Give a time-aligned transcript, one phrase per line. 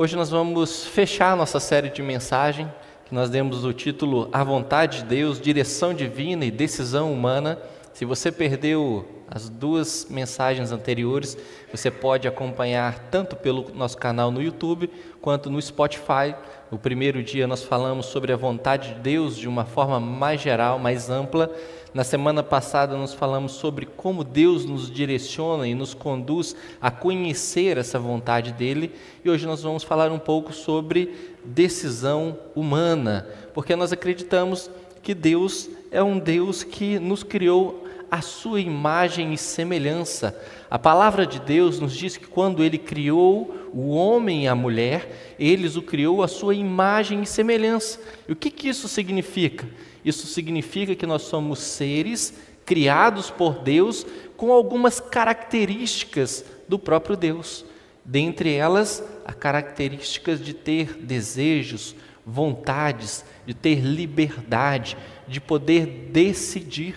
[0.00, 2.72] Hoje nós vamos fechar nossa série de mensagem,
[3.04, 7.58] que nós demos o título A Vontade de Deus, Direção Divina e Decisão Humana.
[7.92, 11.36] Se você perdeu as duas mensagens anteriores,
[11.70, 14.90] você pode acompanhar tanto pelo nosso canal no YouTube
[15.20, 16.34] quanto no Spotify.
[16.70, 20.78] No primeiro dia nós falamos sobre a vontade de Deus de uma forma mais geral,
[20.78, 21.54] mais ampla.
[21.92, 27.76] Na semana passada nós falamos sobre como Deus nos direciona e nos conduz a conhecer
[27.76, 28.92] essa vontade dele,
[29.24, 34.70] e hoje nós vamos falar um pouco sobre decisão humana, porque nós acreditamos
[35.02, 40.38] que Deus é um Deus que nos criou a sua imagem e semelhança.
[40.70, 45.34] A palavra de Deus nos diz que quando ele criou o homem e a mulher,
[45.38, 48.00] eles o criou a sua imagem e semelhança.
[48.26, 49.66] E o que, que isso significa?
[50.04, 57.64] Isso significa que nós somos seres criados por Deus com algumas características do próprio Deus.
[58.04, 61.94] Dentre elas, a características de ter desejos,
[62.24, 66.94] vontades, de ter liberdade, de poder decidir.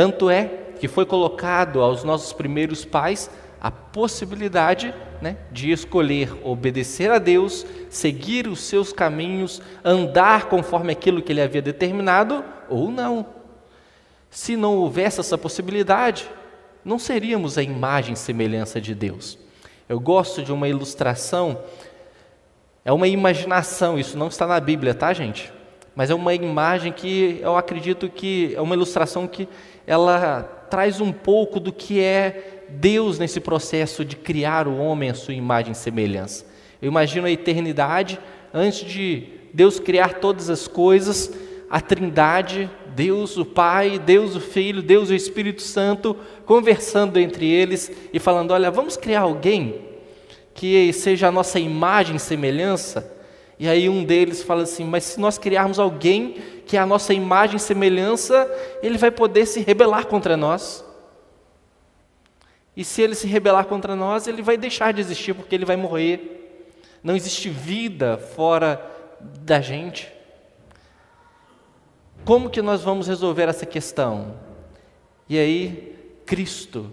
[0.00, 0.46] Tanto é
[0.80, 7.66] que foi colocado aos nossos primeiros pais a possibilidade né, de escolher obedecer a Deus,
[7.90, 13.26] seguir os seus caminhos, andar conforme aquilo que ele havia determinado ou não.
[14.30, 16.26] Se não houvesse essa possibilidade,
[16.82, 19.36] não seríamos a imagem e semelhança de Deus.
[19.86, 21.60] Eu gosto de uma ilustração,
[22.86, 25.52] é uma imaginação, isso não está na Bíblia, tá, gente?
[25.94, 29.48] Mas é uma imagem que eu acredito que é uma ilustração que
[29.86, 35.14] ela traz um pouco do que é Deus nesse processo de criar o homem à
[35.14, 36.46] sua imagem e semelhança.
[36.80, 38.18] Eu imagino a eternidade,
[38.54, 41.32] antes de Deus criar todas as coisas,
[41.68, 47.90] a Trindade, Deus o Pai, Deus o Filho, Deus o Espírito Santo, conversando entre eles
[48.12, 49.82] e falando: Olha, vamos criar alguém
[50.54, 53.19] que seja a nossa imagem e semelhança.
[53.60, 56.32] E aí um deles fala assim: Mas se nós criarmos alguém
[56.64, 58.50] que é a nossa imagem e semelhança,
[58.82, 60.82] ele vai poder se rebelar contra nós.
[62.74, 65.76] E se ele se rebelar contra nós, ele vai deixar de existir porque ele vai
[65.76, 66.64] morrer.
[67.04, 68.80] Não existe vida fora
[69.20, 70.10] da gente.
[72.24, 74.36] Como que nós vamos resolver essa questão?
[75.28, 76.90] E aí, Cristo,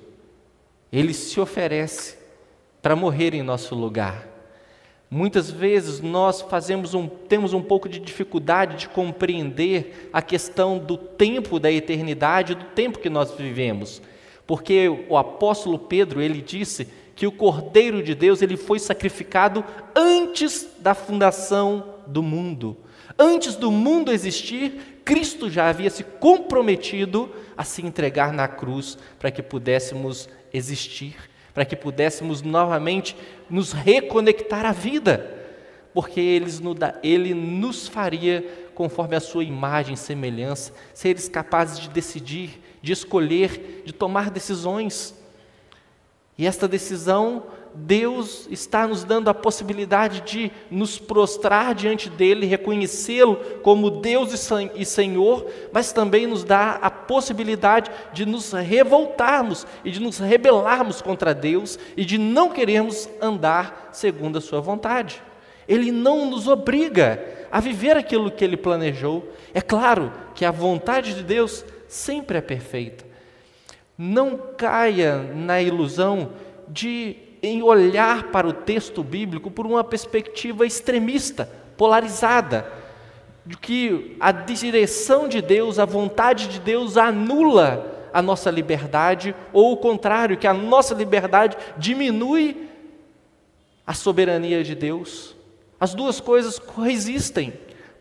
[0.91, 2.17] ele se oferece
[2.81, 4.36] para morrer em nosso lugar.
[5.09, 10.97] Muitas vezes nós fazemos um, temos um pouco de dificuldade de compreender a questão do
[10.97, 14.01] tempo da eternidade, do tempo que nós vivemos
[14.47, 19.63] porque o apóstolo Pedro, ele disse que o Cordeiro de Deus, ele foi sacrificado
[19.93, 22.77] antes da fundação do mundo.
[23.19, 29.31] Antes do mundo existir, Cristo já havia se comprometido a se entregar na cruz para
[29.31, 31.15] que pudéssemos existir,
[31.57, 33.17] para que pudéssemos novamente
[33.49, 35.27] nos reconectar à vida,
[35.91, 36.19] porque
[37.01, 38.45] ele nos faria
[38.75, 45.15] conforme a sua imagem e semelhança, seres capazes de decidir, de escolher, de tomar decisões.
[46.37, 47.47] E esta decisão,
[47.79, 54.33] Deus está nos dando a possibilidade de nos prostrar diante dele, reconhecê-lo como Deus
[54.75, 61.01] e Senhor, mas também nos dá a possibilidade de nos revoltarmos e de nos rebelarmos
[61.03, 65.21] contra Deus e de não querermos andar segundo a sua vontade.
[65.67, 69.31] Ele não nos obriga a viver aquilo que ele planejou.
[69.53, 73.05] É claro que a vontade de Deus sempre é perfeita.
[73.95, 76.31] Não caia na ilusão
[76.67, 82.71] de em olhar para o texto bíblico por uma perspectiva extremista, polarizada,
[83.45, 89.71] de que a direção de Deus, a vontade de Deus anula a nossa liberdade, ou
[89.71, 92.67] o contrário, que a nossa liberdade diminui
[93.85, 95.35] a soberania de Deus.
[95.79, 97.53] As duas coisas coexistem,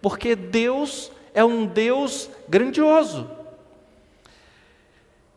[0.02, 3.30] porque Deus é um Deus grandioso.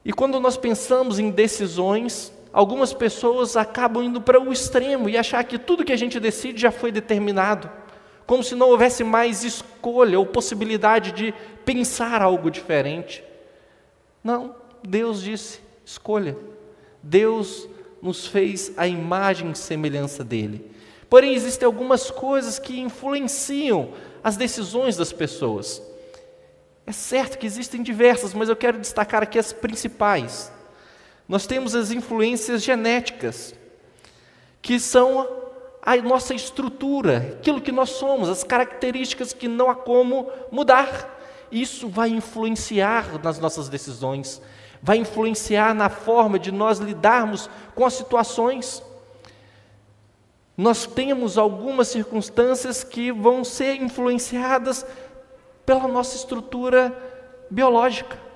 [0.04, 5.44] E quando nós pensamos em decisões, algumas pessoas acabam indo para o extremo e achar
[5.44, 7.70] que tudo que a gente decide já foi determinado,
[8.26, 11.34] como se não houvesse mais escolha ou possibilidade de
[11.66, 13.24] pensar algo diferente.
[14.24, 16.38] Não, Deus disse: escolha.
[17.02, 17.68] Deus
[18.02, 20.70] nos fez a imagem e semelhança dele.
[21.10, 23.94] Porém, existem algumas coisas que influenciam
[24.24, 25.82] as decisões das pessoas.
[26.86, 30.52] É certo que existem diversas, mas eu quero destacar aqui as principais.
[31.30, 33.54] Nós temos as influências genéticas,
[34.64, 35.28] que são
[35.80, 41.20] a nossa estrutura, aquilo que nós somos, as características que não há como mudar.
[41.52, 44.42] Isso vai influenciar nas nossas decisões,
[44.82, 48.84] vai influenciar na forma de nós lidarmos com as situações.
[50.58, 54.86] nós temos algumas circunstâncias que vão ser influenciadas
[55.64, 56.92] pela nossa estrutura
[57.50, 58.29] biológica.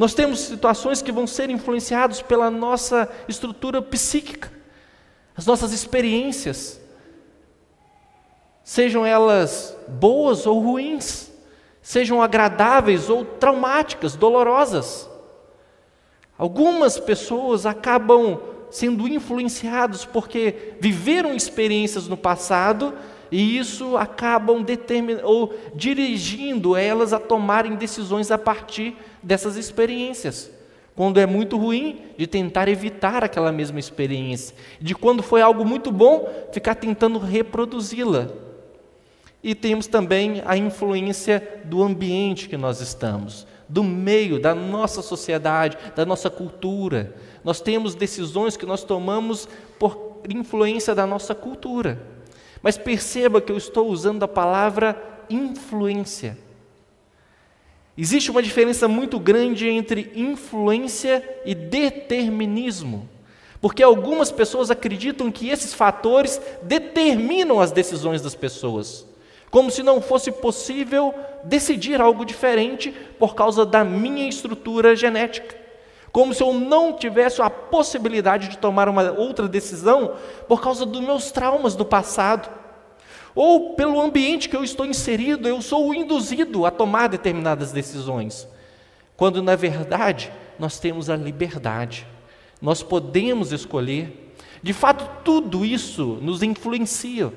[0.00, 4.50] Nós temos situações que vão ser influenciadas pela nossa estrutura psíquica,
[5.36, 6.80] as nossas experiências,
[8.64, 11.30] sejam elas boas ou ruins,
[11.82, 15.06] sejam agradáveis ou traumáticas, dolorosas.
[16.38, 22.94] Algumas pessoas acabam sendo influenciados porque viveram experiências no passado
[23.30, 30.50] e isso acabam determinando ou dirigindo elas a tomarem decisões a partir dessas experiências.
[30.94, 34.54] Quando é muito ruim, de tentar evitar aquela mesma experiência.
[34.80, 38.28] De quando foi algo muito bom, ficar tentando reproduzi-la.
[39.42, 45.78] E temos também a influência do ambiente que nós estamos, do meio, da nossa sociedade,
[45.96, 47.14] da nossa cultura.
[47.42, 51.98] Nós temos decisões que nós tomamos por influência da nossa cultura.
[52.62, 56.36] Mas perceba que eu estou usando a palavra influência.
[58.00, 63.08] Existe uma diferença muito grande entre influência e determinismo.
[63.60, 69.06] Porque algumas pessoas acreditam que esses fatores determinam as decisões das pessoas
[69.50, 71.12] como se não fosse possível
[71.42, 75.56] decidir algo diferente por causa da minha estrutura genética.
[76.12, 80.14] Como se eu não tivesse a possibilidade de tomar uma outra decisão
[80.48, 82.48] por causa dos meus traumas do passado.
[83.34, 88.48] Ou pelo ambiente que eu estou inserido, eu sou induzido a tomar determinadas decisões.
[89.16, 92.06] Quando na verdade nós temos a liberdade,
[92.60, 94.34] nós podemos escolher.
[94.62, 97.32] De fato, tudo isso nos influencia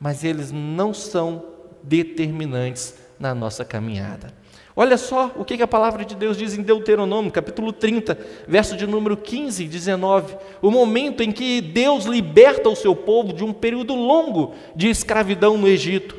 [0.00, 1.44] mas eles não são
[1.82, 4.32] determinantes na nossa caminhada.
[4.80, 8.16] Olha só o que a palavra de Deus diz em Deuteronômio, capítulo 30,
[8.46, 10.36] verso de número 15 e 19.
[10.62, 15.58] O momento em que Deus liberta o seu povo de um período longo de escravidão
[15.58, 16.16] no Egito.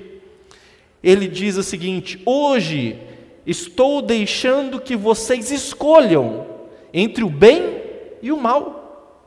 [1.01, 2.99] Ele diz o seguinte: Hoje
[3.47, 6.45] estou deixando que vocês escolham
[6.93, 7.81] entre o bem
[8.21, 9.23] e o mal,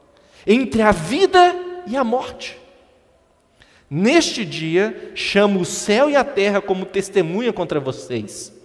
[0.47, 1.57] entre a vida
[1.87, 2.59] e a morte.
[3.89, 8.61] Neste dia, chamo o céu e a terra como testemunha contra vocês.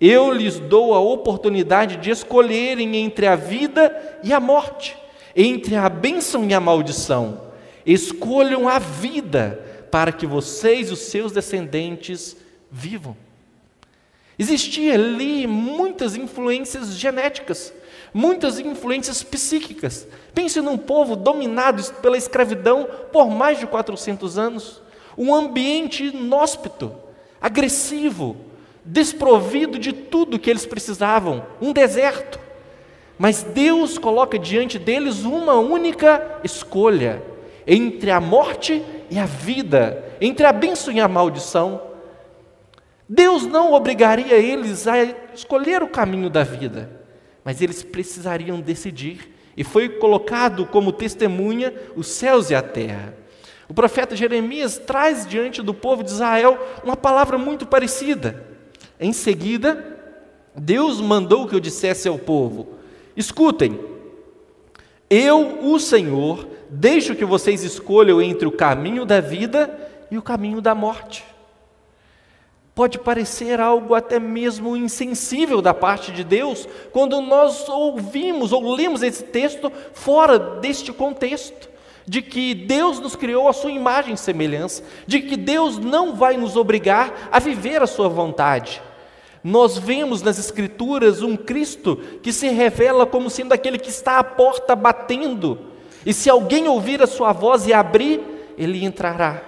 [0.00, 4.96] Eu lhes dou a oportunidade de escolherem entre a vida e a morte,
[5.36, 7.50] entre a bênção e a maldição.
[7.84, 12.36] Escolham a vida para que vocês e os seus descendentes
[12.70, 13.16] vivam.
[14.38, 17.74] Existia ali muitas influências genéticas
[18.12, 20.06] muitas influências psíquicas.
[20.34, 24.82] Pense num povo dominado pela escravidão por mais de 400 anos,
[25.16, 26.92] um ambiente inóspito,
[27.40, 28.36] agressivo,
[28.84, 32.38] desprovido de tudo que eles precisavam, um deserto.
[33.18, 37.22] Mas Deus coloca diante deles uma única escolha
[37.66, 41.82] entre a morte e a vida, entre a bênção e a maldição.
[43.08, 45.02] Deus não obrigaria eles a
[45.34, 47.00] escolher o caminho da vida
[47.44, 53.14] mas eles precisariam decidir, e foi colocado como testemunha os céus e a terra.
[53.68, 58.49] O profeta Jeremias traz diante do povo de Israel uma palavra muito parecida.
[59.00, 59.98] Em seguida,
[60.54, 62.74] Deus mandou que eu dissesse ao povo:
[63.16, 63.80] Escutem,
[65.08, 69.76] eu, o Senhor, deixo que vocês escolham entre o caminho da vida
[70.10, 71.24] e o caminho da morte
[72.80, 79.02] pode parecer algo até mesmo insensível da parte de Deus quando nós ouvimos ou lemos
[79.02, 81.68] esse texto fora deste contexto.
[82.06, 86.38] De que Deus nos criou a sua imagem e semelhança, de que Deus não vai
[86.38, 88.82] nos obrigar a viver a sua vontade.
[89.42, 94.24] Nós vemos nas Escrituras um Cristo que se revela como sendo aquele que está à
[94.24, 95.58] porta batendo,
[96.04, 98.20] e se alguém ouvir a sua voz e abrir,
[98.56, 99.42] ele entrará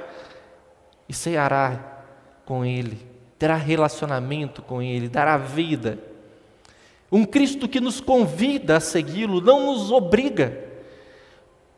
[1.08, 2.04] e ceará
[2.44, 5.98] com ele terá relacionamento com Ele, dará vida.
[7.10, 10.56] Um Cristo que nos convida a segui-lo, não nos obriga,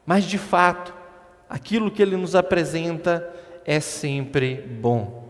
[0.04, 0.92] mas de fato,
[1.48, 5.24] aquilo que Ele nos apresenta é sempre bom.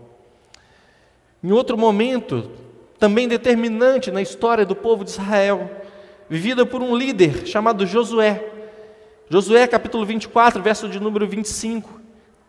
[1.41, 2.51] Em outro momento,
[2.99, 5.69] também determinante na história do povo de Israel,
[6.29, 8.43] vivida por um líder chamado Josué.
[9.29, 12.05] Josué capítulo 24, verso de número 25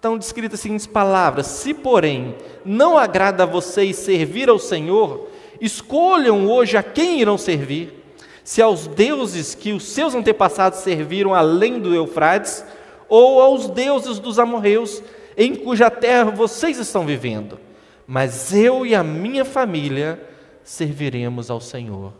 [0.07, 5.29] estão descritas as seguintes palavras: Se, porém, não agrada a vocês servir ao Senhor,
[5.61, 8.05] escolham hoje a quem irão servir.
[8.45, 12.65] Se aos deuses que os seus antepassados serviram além do Eufrates,
[13.09, 15.03] ou aos deuses dos amorreus,
[15.37, 17.59] em cuja terra vocês estão vivendo.
[18.07, 20.21] Mas eu e a minha família
[20.67, 22.13] serviremos ao Senhor.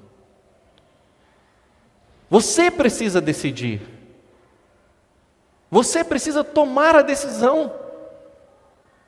[2.31, 3.83] Você precisa decidir.
[5.69, 7.75] Você precisa tomar a decisão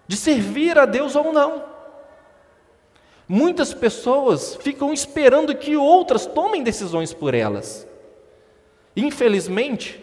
[0.08, 1.64] de servir a Deus ou não.
[3.28, 7.86] Muitas pessoas ficam esperando que outras tomem decisões por elas.
[8.96, 10.02] Infelizmente,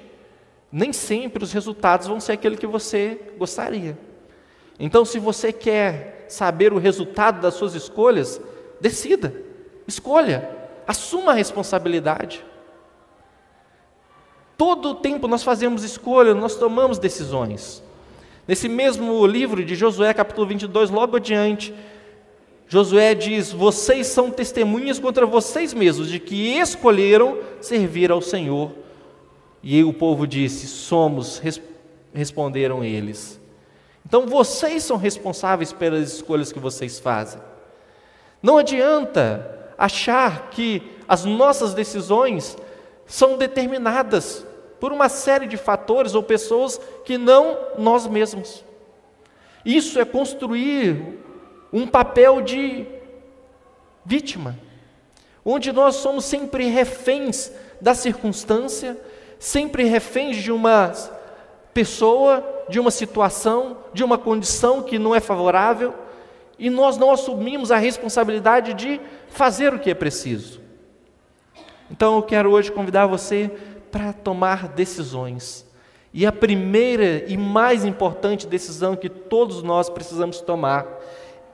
[0.71, 3.97] nem sempre os resultados vão ser aquele que você gostaria.
[4.79, 8.39] Então, se você quer saber o resultado das suas escolhas,
[8.79, 9.33] decida,
[9.87, 10.49] escolha,
[10.87, 12.43] assuma a responsabilidade.
[14.57, 17.83] Todo o tempo nós fazemos escolhas, nós tomamos decisões.
[18.47, 21.73] Nesse mesmo livro de Josué, capítulo 22, logo adiante,
[22.67, 28.71] Josué diz: Vocês são testemunhas contra vocês mesmos de que escolheram servir ao Senhor.
[29.61, 31.41] E o povo disse: Somos,
[32.13, 33.39] responderam eles.
[34.05, 37.41] Então vocês são responsáveis pelas escolhas que vocês fazem.
[38.45, 42.55] Não adianta achar que as nossas decisões
[43.03, 44.45] são determinadas
[44.79, 48.63] por uma série de fatores ou pessoas que não nós mesmos.
[49.65, 51.17] Isso é construir
[51.73, 52.85] um papel de
[54.05, 54.55] vítima,
[55.43, 58.95] onde nós somos sempre reféns da circunstância,
[59.39, 60.93] sempre reféns de uma
[61.73, 66.04] pessoa, de uma situação, de uma condição que não é favorável,
[66.57, 70.61] e nós não assumimos a responsabilidade de fazer o que é preciso.
[71.91, 73.51] Então eu quero hoje convidar você
[73.91, 75.65] para tomar decisões.
[76.13, 80.87] E a primeira e mais importante decisão que todos nós precisamos tomar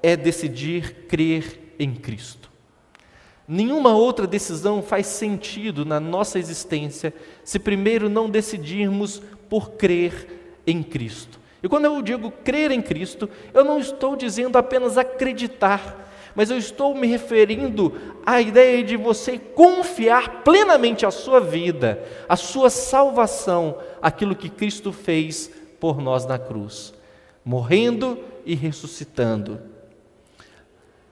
[0.03, 2.49] é decidir crer em Cristo.
[3.47, 10.81] Nenhuma outra decisão faz sentido na nossa existência se primeiro não decidirmos por crer em
[10.81, 11.40] Cristo.
[11.63, 16.57] E quando eu digo crer em Cristo, eu não estou dizendo apenas acreditar, mas eu
[16.57, 17.93] estou me referindo
[18.25, 24.91] à ideia de você confiar plenamente a sua vida, a sua salvação, aquilo que Cristo
[24.91, 26.93] fez por nós na cruz,
[27.45, 29.59] morrendo e ressuscitando.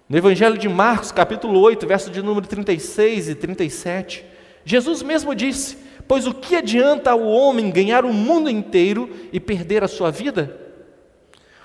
[0.08, 4.26] No Evangelho de Marcos, capítulo 8, verso de número 36 e 37,
[4.66, 5.78] Jesus mesmo disse:
[6.10, 10.60] Pois o que adianta ao homem ganhar o mundo inteiro e perder a sua vida?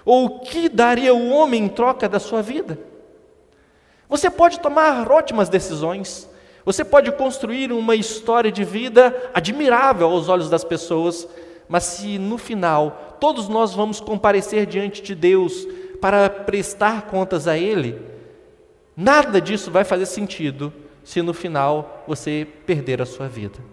[0.05, 2.79] Ou o que daria o homem em troca da sua vida?
[4.07, 6.29] Você pode tomar ótimas decisões,
[6.63, 11.27] você pode construir uma história de vida admirável aos olhos das pessoas,
[11.67, 15.67] mas se no final todos nós vamos comparecer diante de Deus
[16.03, 17.99] para prestar contas a Ele,
[18.95, 20.71] nada disso vai fazer sentido
[21.03, 23.73] se no final você perder a sua vida.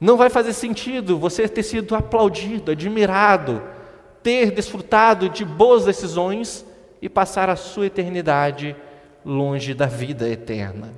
[0.00, 3.62] Não vai fazer sentido você ter sido aplaudido, admirado,
[4.22, 6.64] ter desfrutado de boas decisões
[7.02, 8.74] e passar a sua eternidade
[9.24, 10.94] longe da vida eterna.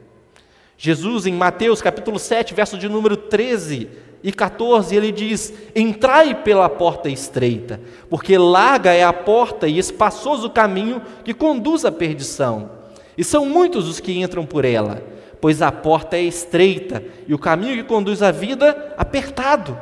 [0.79, 3.89] Jesus, em Mateus capítulo 7, verso de número 13
[4.23, 10.47] e 14, ele diz: Entrai pela porta estreita, porque larga é a porta e espaçoso
[10.47, 12.71] o caminho que conduz à perdição,
[13.17, 15.03] e são muitos os que entram por ela,
[15.43, 19.77] pois a porta é estreita e o caminho que conduz à vida apertado,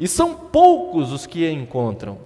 [0.00, 2.18] e são poucos os que a encontram.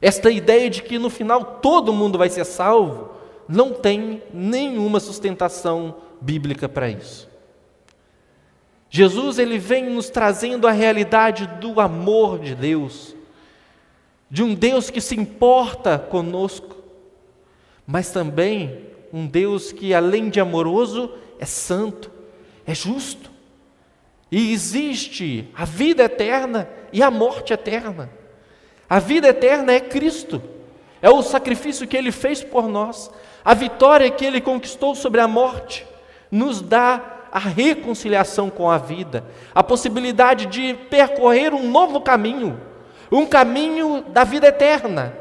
[0.00, 3.10] Esta ideia de que no final todo mundo vai ser salvo,
[3.48, 7.28] não tem nenhuma sustentação bíblica para isso.
[8.88, 13.16] Jesus ele vem nos trazendo a realidade do amor de Deus,
[14.30, 16.76] de um Deus que se importa conosco,
[17.84, 22.10] mas também um Deus que além de amoroso é santo,
[22.66, 23.30] é justo.
[24.30, 28.10] E existe a vida eterna e a morte eterna.
[28.88, 30.42] A vida eterna é Cristo,
[31.00, 33.10] é o sacrifício que ele fez por nós,
[33.44, 35.86] a vitória que ele conquistou sobre a morte,
[36.30, 42.60] nos dá a reconciliação com a vida, a possibilidade de percorrer um novo caminho,
[43.10, 45.14] um caminho da vida eterna,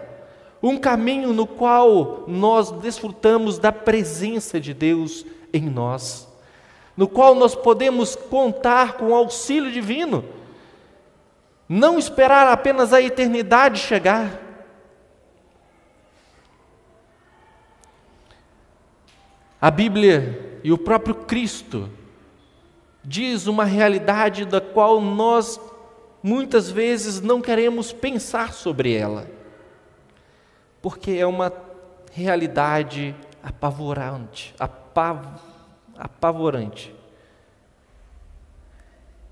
[0.67, 6.27] um caminho no qual nós desfrutamos da presença de Deus em nós,
[6.95, 10.23] no qual nós podemos contar com o auxílio divino
[11.67, 14.41] não esperar apenas a eternidade chegar.
[19.59, 21.89] A Bíblia e o próprio Cristo
[23.03, 25.59] diz uma realidade da qual nós
[26.21, 29.27] muitas vezes não queremos pensar sobre ela,
[30.85, 31.51] porque é uma
[32.13, 35.41] realidade apavorante, apav
[35.97, 36.93] apavorante.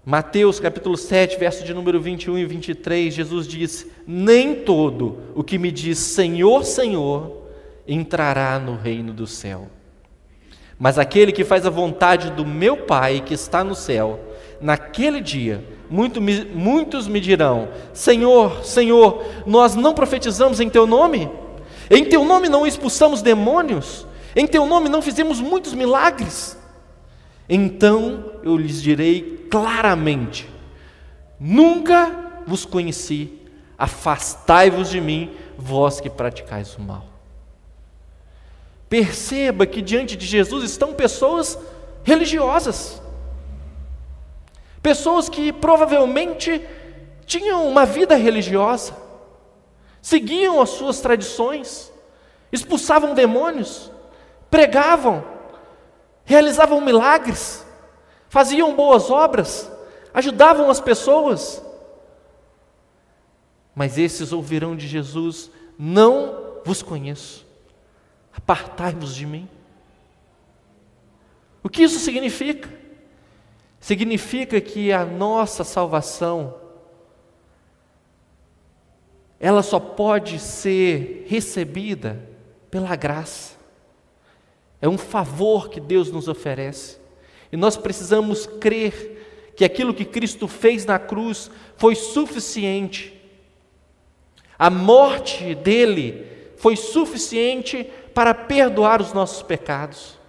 [0.03, 5.59] Mateus capítulo 7, verso de número 21 e 23, Jesus diz: Nem todo o que
[5.59, 7.43] me diz Senhor, Senhor
[7.87, 9.67] entrará no reino do céu,
[10.79, 14.19] mas aquele que faz a vontade do meu Pai que está no céu,
[14.63, 15.61] Naquele dia,
[15.93, 21.29] muito, muitos me dirão: Senhor, Senhor, nós não profetizamos em Teu nome?
[21.87, 24.07] Em Teu nome não expulsamos demônios?
[24.35, 26.57] Em Teu nome não fizemos muitos milagres?
[27.47, 30.49] Então eu lhes direi claramente:
[31.39, 33.31] Nunca vos conheci,
[33.77, 37.05] afastai-vos de mim, vós que praticais o mal.
[38.89, 41.55] Perceba que diante de Jesus estão pessoas
[42.03, 42.99] religiosas,
[44.83, 46.61] pessoas que provavelmente
[47.25, 48.95] tinham uma vida religiosa,
[50.01, 51.91] seguiam as suas tradições,
[52.51, 53.89] expulsavam demônios,
[54.51, 55.23] pregavam,
[56.25, 57.65] realizavam milagres,
[58.27, 59.71] faziam boas obras,
[60.13, 61.63] ajudavam as pessoas.
[63.73, 65.49] Mas esses ouvirão de Jesus:
[65.79, 67.47] Não vos conheço,
[68.35, 69.49] apartai-vos de mim.
[71.63, 72.82] O que isso significa?
[73.83, 76.55] Significa que a nossa salvação
[79.37, 82.17] ela só pode ser recebida
[82.71, 83.57] pela graça.
[84.81, 86.97] É um favor que Deus nos oferece.
[87.51, 93.13] E nós precisamos crer que aquilo que Cristo fez na cruz foi suficiente.
[94.57, 96.25] A morte dele
[96.55, 100.22] foi suficiente para perdoar os nossos pecados.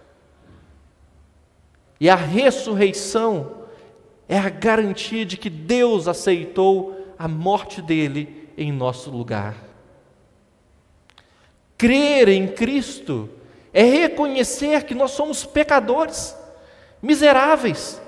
[1.99, 3.65] E a ressurreição
[4.27, 9.55] é a garantia de que Deus aceitou a morte dele em nosso lugar.
[11.77, 13.29] Crer em Cristo
[13.73, 16.35] é reconhecer que nós somos pecadores,
[17.01, 18.01] miseráveis,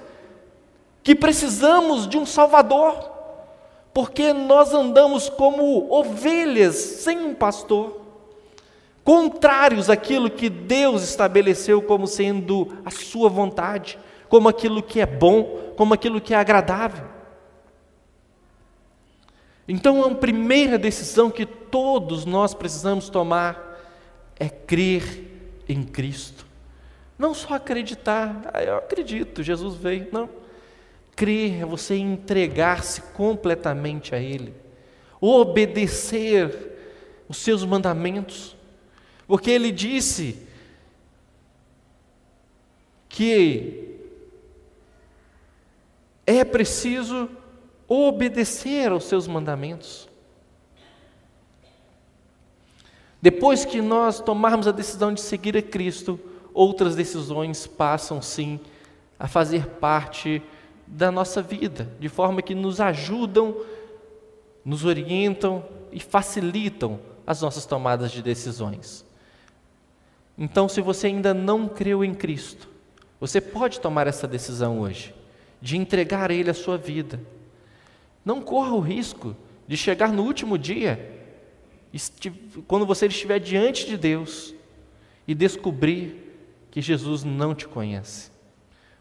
[1.03, 3.11] que precisamos de um Salvador,
[3.93, 8.06] porque nós andamos como ovelhas sem um pastor
[9.07, 15.71] contrários àquilo que Deus estabeleceu como sendo a sua vontade, como aquilo que é bom,
[15.77, 17.05] como aquilo que é agradável.
[19.65, 23.79] Então, a primeira decisão que todos nós precisamos tomar
[24.37, 26.45] é crer em Cristo.
[27.17, 30.09] Não só acreditar, ah, eu acredito, Jesus veio.
[30.11, 30.29] Não.
[31.15, 34.53] Crer é você entregar-se completamente a Ele,
[35.21, 38.56] obedecer os seus mandamentos
[39.27, 40.47] porque ele disse
[43.09, 43.99] que
[46.25, 47.29] é preciso
[47.87, 50.07] obedecer aos seus mandamentos.
[53.21, 56.19] Depois que nós tomarmos a decisão de seguir a Cristo,
[56.53, 58.59] outras decisões passam sim
[59.17, 60.41] a fazer parte
[60.85, 63.57] da nossa vida, de forma que nos ajudam,
[64.63, 69.06] nos orientam e facilitam as nossas tomadas de decisões.
[70.37, 72.69] Então, se você ainda não creu em Cristo,
[73.19, 75.13] você pode tomar essa decisão hoje,
[75.59, 77.19] de entregar a Ele a sua vida.
[78.23, 79.35] Não corra o risco
[79.67, 81.15] de chegar no último dia,
[82.67, 84.53] quando você estiver diante de Deus,
[85.27, 86.37] e descobrir
[86.69, 88.31] que Jesus não te conhece,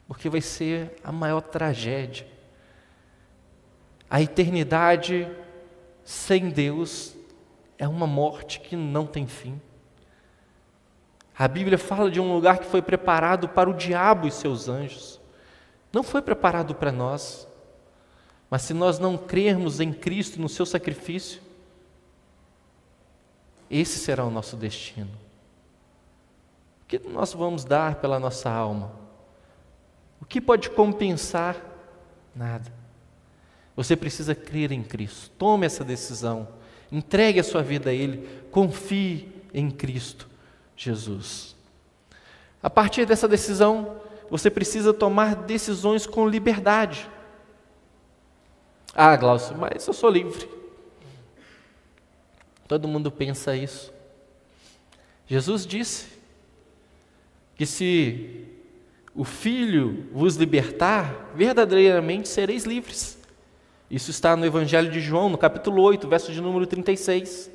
[0.09, 2.27] porque vai ser a maior tragédia.
[4.09, 5.29] A eternidade
[6.05, 7.15] sem Deus
[7.79, 9.61] é uma morte que não tem fim.
[11.39, 15.21] A Bíblia fala de um lugar que foi preparado para o diabo e seus anjos.
[15.93, 17.47] Não foi preparado para nós.
[18.49, 21.43] Mas se nós não crermos em Cristo no seu sacrifício,
[23.71, 25.11] esse será o nosso destino.
[26.83, 28.93] O que nós vamos dar pela nossa alma?
[30.21, 31.57] O que pode compensar?
[32.35, 32.73] Nada.
[33.75, 35.31] Você precisa crer em Cristo.
[35.37, 36.49] Tome essa decisão.
[36.91, 38.27] Entregue a sua vida a Ele.
[38.51, 40.36] Confie em Cristo.
[40.77, 41.57] Jesus.
[42.63, 47.09] A partir dessa decisão, você precisa tomar decisões com liberdade.
[48.95, 50.49] Ah, Glaucio, mas eu sou livre.
[52.67, 53.93] Todo mundo pensa isso.
[55.27, 56.07] Jesus disse
[57.55, 58.47] que se
[59.15, 63.19] o Filho vos libertar, verdadeiramente sereis livres.
[63.91, 67.51] Isso está no Evangelho de João, no capítulo 8, verso de número 36.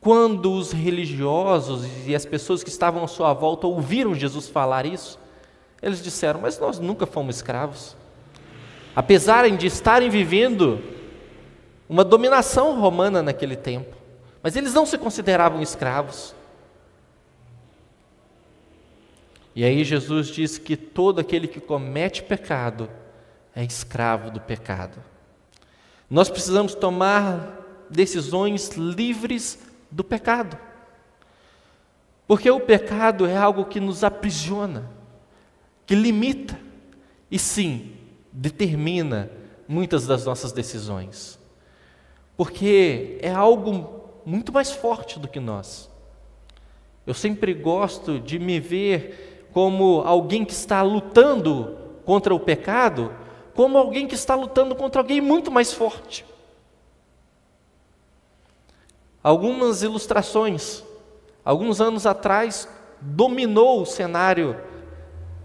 [0.00, 5.18] Quando os religiosos e as pessoas que estavam à sua volta ouviram Jesus falar isso,
[5.82, 7.96] eles disseram: Mas nós nunca fomos escravos.
[8.94, 10.82] Apesar de estarem vivendo
[11.88, 13.96] uma dominação romana naquele tempo,
[14.42, 16.34] mas eles não se consideravam escravos.
[19.54, 22.88] E aí Jesus diz que todo aquele que comete pecado
[23.54, 25.02] é escravo do pecado.
[26.08, 27.58] Nós precisamos tomar
[27.90, 30.58] decisões livres do pecado.
[32.26, 34.90] Porque o pecado é algo que nos aprisiona,
[35.86, 36.58] que limita.
[37.30, 37.96] E sim,
[38.32, 39.30] determina
[39.66, 41.38] muitas das nossas decisões.
[42.36, 45.90] Porque é algo muito mais forte do que nós.
[47.06, 53.12] Eu sempre gosto de me ver como alguém que está lutando contra o pecado,
[53.54, 56.24] como alguém que está lutando contra alguém muito mais forte.
[59.22, 60.82] Algumas ilustrações.
[61.44, 62.68] Alguns anos atrás,
[63.00, 64.56] dominou o cenário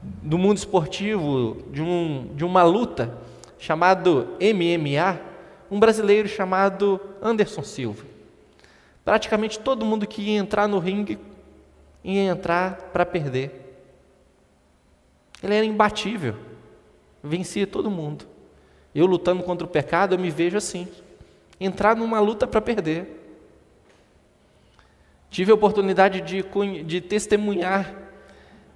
[0.01, 3.17] do mundo esportivo de, um, de uma luta
[3.57, 5.19] chamado MMA,
[5.71, 8.03] um brasileiro chamado Anderson Silva.
[9.05, 11.17] Praticamente todo mundo que ia entrar no ringue
[12.03, 13.61] ia entrar para perder.
[15.41, 16.35] Ele era imbatível,
[17.23, 18.25] vencia todo mundo.
[18.93, 20.87] Eu lutando contra o pecado, eu me vejo assim:
[21.59, 23.22] entrar numa luta para perder.
[25.33, 26.43] Tive a oportunidade de,
[26.83, 27.91] de testemunhar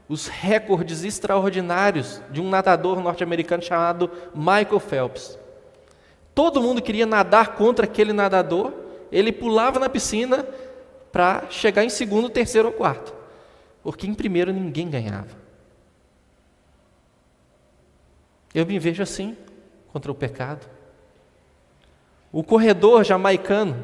[0.10, 5.38] os recordes extraordinários de um nadador norte-americano chamado Michael Phelps.
[6.34, 8.74] Todo mundo queria nadar contra aquele nadador,
[9.12, 10.48] ele pulava na piscina
[11.12, 13.14] para chegar em segundo, terceiro ou quarto,
[13.84, 15.38] porque em primeiro ninguém ganhava.
[18.52, 19.38] Eu me vejo assim
[19.94, 20.68] contra o pecado.
[22.32, 23.76] O corredor jamaicano,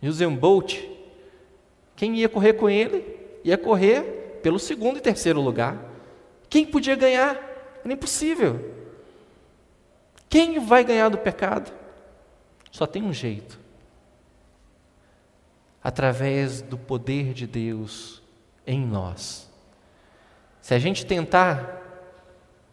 [0.00, 0.96] Usain Bolt,
[1.98, 5.76] quem ia correr com ele ia correr pelo segundo e terceiro lugar.
[6.48, 7.36] Quem podia ganhar?
[7.84, 8.72] Era impossível.
[10.28, 11.72] Quem vai ganhar do pecado?
[12.70, 13.58] Só tem um jeito.
[15.82, 18.22] Através do poder de Deus
[18.64, 19.50] em nós.
[20.62, 21.82] Se a gente tentar,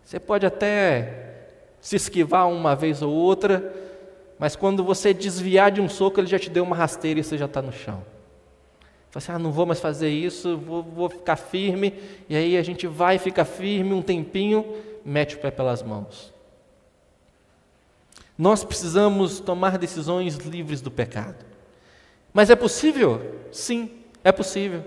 [0.04, 1.48] você pode até
[1.82, 3.74] se esquivar uma vez ou outra,
[4.38, 7.40] mas quando você desviar de um soco, ele já te deu uma rasteira e você
[7.40, 8.04] já está no chão.
[9.16, 11.94] Fala assim, ah, não vou mais fazer isso, vou, vou ficar firme.
[12.28, 14.76] E aí a gente vai, fica firme um tempinho,
[15.06, 16.34] mete o pé pelas mãos.
[18.38, 21.46] Nós precisamos tomar decisões livres do pecado.
[22.34, 23.40] Mas é possível?
[23.54, 23.90] Sim,
[24.22, 24.84] é possível.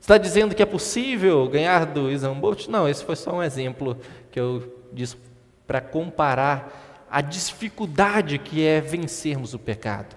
[0.00, 2.68] Está dizendo que é possível ganhar do Bolt?
[2.68, 3.98] Não, esse foi só um exemplo
[4.30, 5.18] que eu disse
[5.66, 10.16] para comparar a dificuldade que é vencermos o pecado.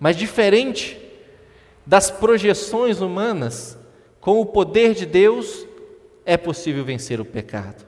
[0.00, 1.05] Mas diferente
[1.86, 3.78] das projeções humanas,
[4.20, 5.66] com o poder de Deus,
[6.24, 7.86] é possível vencer o pecado.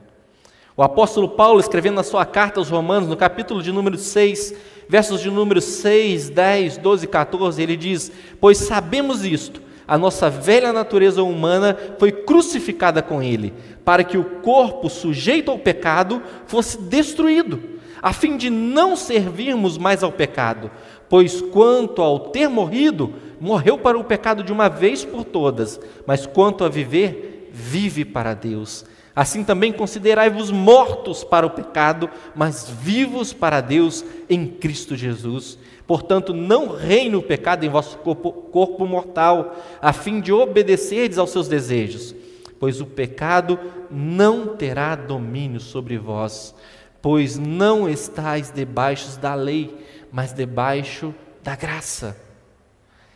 [0.77, 4.55] O apóstolo Paulo, escrevendo na sua carta aos Romanos, no capítulo de número 6,
[4.89, 10.31] versos de número 6, 10, 12 e 14, ele diz: Pois sabemos isto, a nossa
[10.31, 13.53] velha natureza humana foi crucificada com ele,
[13.85, 17.61] para que o corpo sujeito ao pecado fosse destruído,
[18.01, 20.71] a fim de não servirmos mais ao pecado,
[21.09, 26.27] pois quanto ao ter morrido, morreu para o pecado de uma vez por todas, mas
[26.27, 28.85] quanto a viver, vive para Deus.
[29.19, 35.59] Assim também considerai-vos mortos para o pecado, mas vivos para Deus em Cristo Jesus.
[35.89, 41.31] Portanto, não reine o pecado em vosso corpo, corpo mortal, a fim de obedecerdes aos
[41.31, 42.15] seus desejos,
[42.61, 43.59] pois o pecado
[43.91, 46.55] não terá domínio sobre vós,
[47.03, 49.75] pois não estáis debaixo da lei,
[50.13, 52.17] mas debaixo da graça.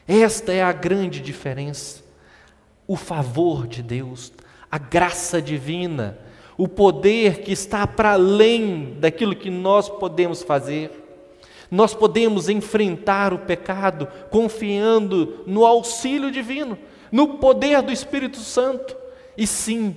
[0.07, 2.03] Esta é a grande diferença.
[2.87, 4.33] O favor de Deus,
[4.71, 6.19] a graça divina,
[6.57, 10.91] o poder que está para além daquilo que nós podemos fazer.
[11.71, 16.79] Nós podemos enfrentar o pecado confiando no auxílio divino,
[17.11, 18.95] no poder do Espírito Santo
[19.37, 19.97] e sim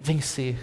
[0.00, 0.56] vencer.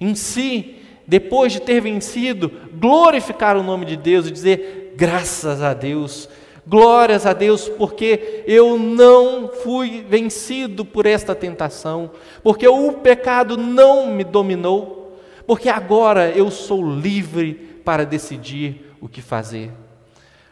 [0.00, 0.76] Em si,
[1.06, 6.28] depois de ter vencido, glorificar o nome de Deus e dizer: graças a Deus,
[6.66, 12.10] Glórias a Deus, porque eu não fui vencido por esta tentação,
[12.42, 19.22] porque o pecado não me dominou, porque agora eu sou livre para decidir o que
[19.22, 19.72] fazer.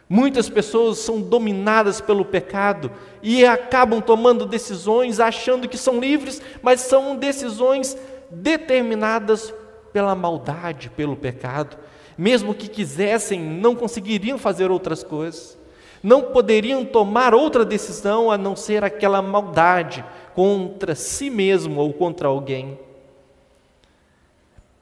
[0.09, 6.81] Muitas pessoas são dominadas pelo pecado e acabam tomando decisões achando que são livres, mas
[6.81, 7.95] são decisões
[8.31, 9.53] determinadas
[9.93, 11.77] pela maldade, pelo pecado.
[12.19, 15.57] Mesmo que quisessem, não conseguiriam fazer outras coisas
[16.01, 20.03] não poderiam tomar outra decisão a não ser aquela maldade
[20.33, 22.79] contra si mesmo ou contra alguém.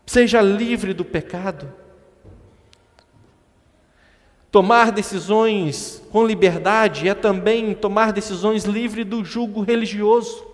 [0.06, 1.72] Seja livre do pecado.
[4.52, 10.46] Tomar decisões com liberdade é também tomar decisões livre do jugo religioso.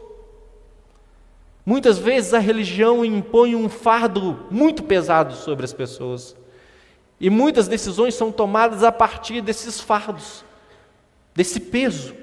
[1.66, 6.36] Muitas vezes a religião impõe um fardo muito pesado sobre as pessoas.
[7.24, 10.44] E muitas decisões são tomadas a partir desses fardos
[11.34, 12.14] desse peso.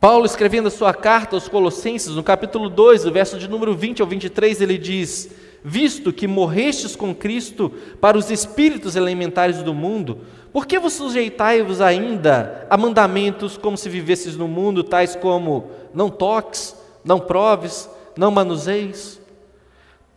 [0.00, 4.02] Paulo, escrevendo a sua carta aos Colossenses, no capítulo 2, do verso de número 20
[4.02, 5.30] ao 23, ele diz:
[5.62, 7.70] Visto que morrestes com Cristo
[8.00, 10.22] para os espíritos elementares do mundo,
[10.52, 16.10] por que vos sujeitai-vos ainda a mandamentos como se vivesses no mundo, tais como não
[16.10, 19.21] toques, não proves, não manuseis?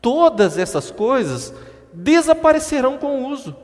[0.05, 1.51] Todas essas coisas
[1.91, 3.55] desaparecerão com o uso,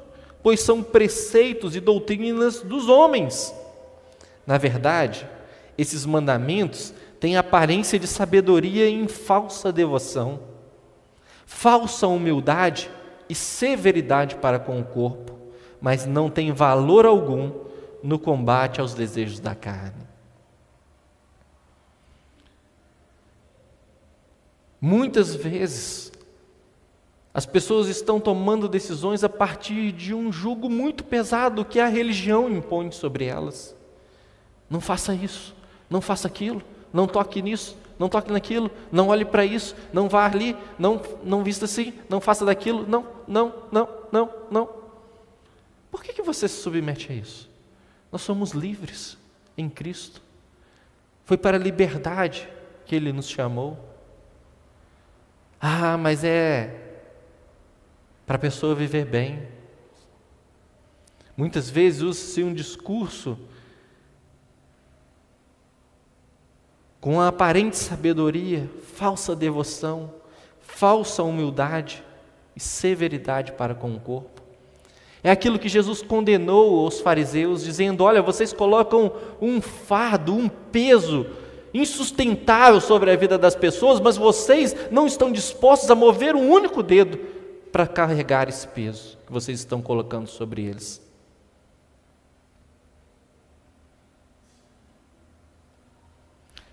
[0.41, 3.53] pois são preceitos e doutrinas dos homens.
[4.43, 5.29] Na verdade,
[5.77, 10.39] esses mandamentos têm aparência de sabedoria em falsa devoção,
[11.45, 12.89] falsa humildade
[13.29, 15.37] e severidade para com o corpo,
[15.79, 17.51] mas não têm valor algum
[18.01, 20.07] no combate aos desejos da carne.
[24.81, 26.11] Muitas vezes,
[27.33, 32.49] as pessoas estão tomando decisões a partir de um jugo muito pesado que a religião
[32.49, 33.75] impõe sobre elas.
[34.69, 35.55] Não faça isso,
[35.89, 40.25] não faça aquilo, não toque nisso, não toque naquilo, não olhe para isso, não vá
[40.25, 44.69] ali, não, não vista assim, não faça daquilo, não, não, não, não, não.
[45.89, 47.49] Por que, que você se submete a isso?
[48.11, 49.17] Nós somos livres
[49.57, 50.21] em Cristo.
[51.23, 52.49] Foi para a liberdade
[52.85, 53.77] que Ele nos chamou.
[55.59, 56.90] Ah, mas é
[58.31, 59.41] para a pessoa viver bem.
[61.35, 63.37] Muitas vezes usa-se um discurso
[67.01, 70.13] com a aparente sabedoria, falsa devoção,
[70.61, 72.01] falsa humildade
[72.55, 74.41] e severidade para com o corpo.
[75.21, 81.25] É aquilo que Jesus condenou aos fariseus, dizendo: Olha, vocês colocam um fardo, um peso
[81.73, 86.81] insustentável sobre a vida das pessoas, mas vocês não estão dispostos a mover um único
[86.81, 87.40] dedo
[87.71, 91.01] para carregar esse peso que vocês estão colocando sobre eles.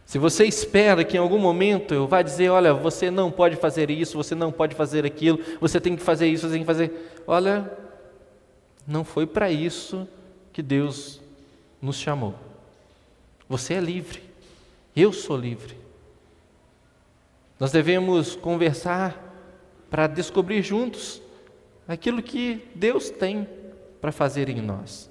[0.09, 3.91] Se você espera que em algum momento eu vá dizer, olha, você não pode fazer
[3.91, 7.13] isso, você não pode fazer aquilo, você tem que fazer isso, você tem que fazer.
[7.27, 7.71] Olha,
[8.87, 10.09] não foi para isso
[10.51, 11.21] que Deus
[11.81, 12.35] nos chamou.
[13.47, 14.23] Você é livre.
[14.97, 15.77] Eu sou livre.
[17.61, 19.28] Nós devemos conversar
[19.91, 21.23] para descobrir juntos
[21.87, 23.49] aquilo que Deus tem
[24.01, 25.11] para fazer em nós.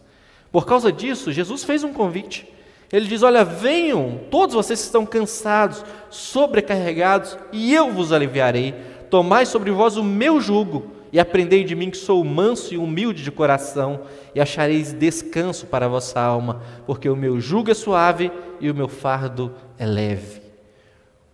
[0.52, 2.48] Por causa disso, Jesus fez um convite.
[2.92, 8.74] Ele diz: Olha, venham, todos vocês que estão cansados, sobrecarregados, e eu vos aliviarei.
[9.10, 13.24] Tomai sobre vós o meu jugo e aprendei de mim que sou manso e humilde
[13.24, 14.02] de coração,
[14.36, 18.76] e achareis descanso para a vossa alma, porque o meu jugo é suave e o
[18.76, 20.42] meu fardo é leve.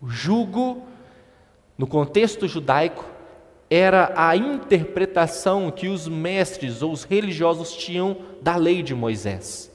[0.01, 0.83] O jugo,
[1.77, 3.05] no contexto judaico,
[3.73, 9.71] era a interpretação que os mestres ou os religiosos tinham da lei de Moisés.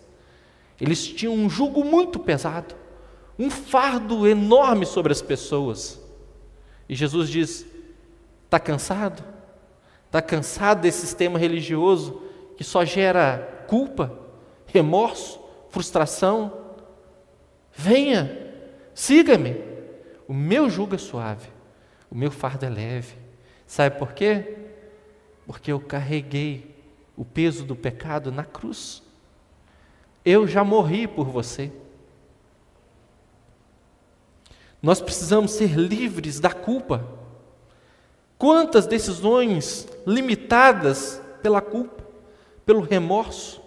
[0.80, 2.74] Eles tinham um jugo muito pesado,
[3.38, 6.00] um fardo enorme sobre as pessoas.
[6.88, 7.66] E Jesus diz:
[8.44, 9.24] está cansado?
[10.06, 12.22] Está cansado desse sistema religioso
[12.56, 14.18] que só gera culpa,
[14.66, 16.52] remorso, frustração?
[17.72, 18.48] Venha,
[18.98, 19.54] Siga-me.
[20.26, 21.48] O meu jugo é suave,
[22.10, 23.14] o meu fardo é leve.
[23.68, 24.56] Sabe por quê?
[25.46, 26.74] Porque eu carreguei
[27.16, 29.00] o peso do pecado na cruz.
[30.24, 31.70] Eu já morri por você.
[34.82, 37.06] Nós precisamos ser livres da culpa.
[38.36, 42.04] Quantas decisões limitadas pela culpa,
[42.66, 43.62] pelo remorso,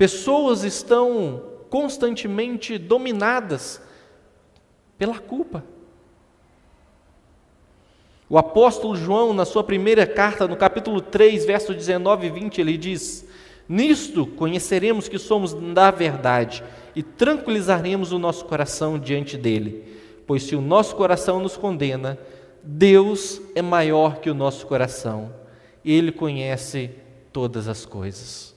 [0.00, 3.82] Pessoas estão constantemente dominadas
[4.96, 5.62] pela culpa.
[8.30, 12.78] O apóstolo João, na sua primeira carta, no capítulo 3, verso 19 e 20, ele
[12.78, 13.26] diz:
[13.68, 16.62] Nisto conheceremos que somos da verdade
[16.94, 19.84] e tranquilizaremos o nosso coração diante dele,
[20.28, 22.16] pois se o nosso coração nos condena,
[22.62, 25.34] Deus é maior que o nosso coração,
[25.84, 26.88] ele conhece
[27.32, 28.54] todas as coisas.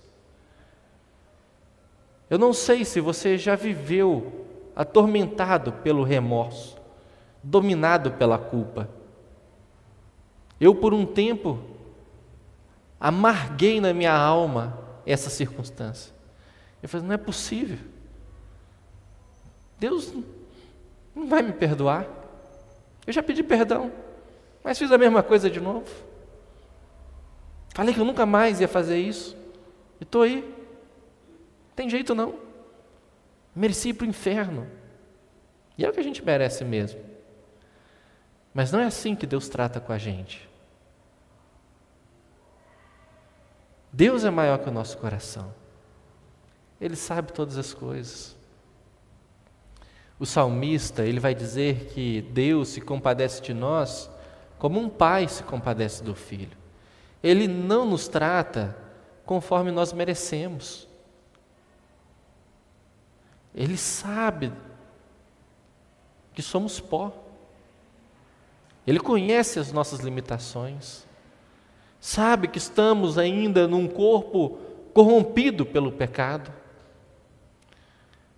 [2.30, 6.78] Eu não sei se você já viveu atormentado pelo remorso,
[7.42, 8.88] dominado pela culpa.
[10.64, 11.60] Eu, por um tempo,
[12.98, 16.14] amarguei na minha alma essa circunstância.
[16.82, 17.78] Eu falei: não é possível.
[19.78, 20.14] Deus
[21.14, 22.08] não vai me perdoar.
[23.06, 23.92] Eu já pedi perdão,
[24.64, 25.86] mas fiz a mesma coisa de novo.
[27.76, 29.36] Falei que eu nunca mais ia fazer isso.
[30.00, 30.50] E estou aí,
[31.76, 32.40] tem jeito não.
[33.54, 34.66] Mereci ir para o inferno.
[35.78, 37.02] E é o que a gente merece mesmo.
[38.54, 40.53] Mas não é assim que Deus trata com a gente.
[43.94, 45.54] Deus é maior que o nosso coração.
[46.82, 48.36] Ele sabe todas as coisas.
[50.20, 54.10] O salmista, ele vai dizer que Deus se compadece de nós
[54.58, 56.58] como um pai se compadece do filho.
[57.22, 58.76] Ele não nos trata
[59.26, 60.88] conforme nós merecemos.
[63.54, 64.52] Ele sabe
[66.34, 67.14] que somos pó.
[68.88, 71.06] Ele conhece as nossas limitações.
[72.04, 74.58] Sabe que estamos ainda num corpo
[74.94, 76.52] corrompido pelo pecado.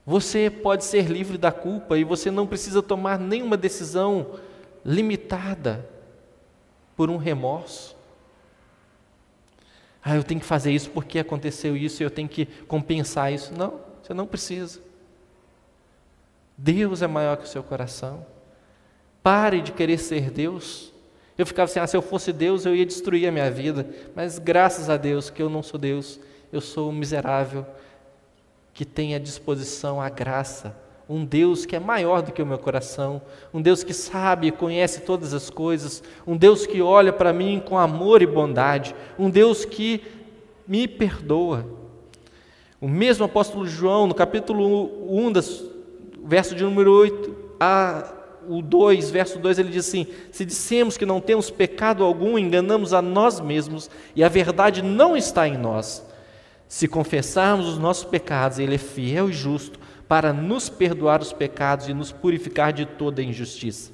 [0.05, 4.39] Você pode ser livre da culpa e você não precisa tomar nenhuma decisão
[4.85, 5.83] limitada
[6.95, 7.95] por um remorso.
[9.99, 13.51] Ah, eu tenho que fazer isso porque aconteceu isso e eu tenho que compensar isso.
[13.51, 14.79] Não, você não precisa.
[16.55, 18.27] Deus é maior que o seu coração.
[19.23, 20.93] Pare de querer ser Deus.
[21.37, 23.87] Eu ficava assim, ah, se eu fosse Deus, eu ia destruir a minha vida.
[24.15, 26.19] Mas graças a Deus que eu não sou Deus,
[26.51, 27.65] eu sou um miserável
[28.73, 30.75] que tem à disposição a graça.
[31.07, 33.21] Um Deus que é maior do que o meu coração,
[33.53, 37.61] um Deus que sabe e conhece todas as coisas, um Deus que olha para mim
[37.63, 40.01] com amor e bondade, um Deus que
[40.67, 41.65] me perdoa.
[42.81, 45.63] O mesmo apóstolo João, no capítulo 1 das
[46.25, 48.14] verso de número 8 a
[48.47, 52.93] o 2, verso 2, ele diz assim: Se dissemos que não temos pecado algum, enganamos
[52.93, 56.05] a nós mesmos e a verdade não está em nós.
[56.67, 61.87] Se confessarmos os nossos pecados, Ele é fiel e justo para nos perdoar os pecados
[61.87, 63.91] e nos purificar de toda injustiça.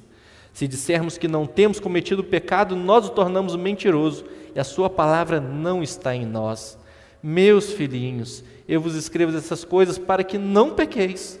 [0.52, 5.40] Se dissermos que não temos cometido pecado, nós o tornamos mentiroso e a Sua palavra
[5.40, 6.78] não está em nós.
[7.22, 11.40] Meus filhinhos, eu vos escrevo essas coisas para que não pequeis.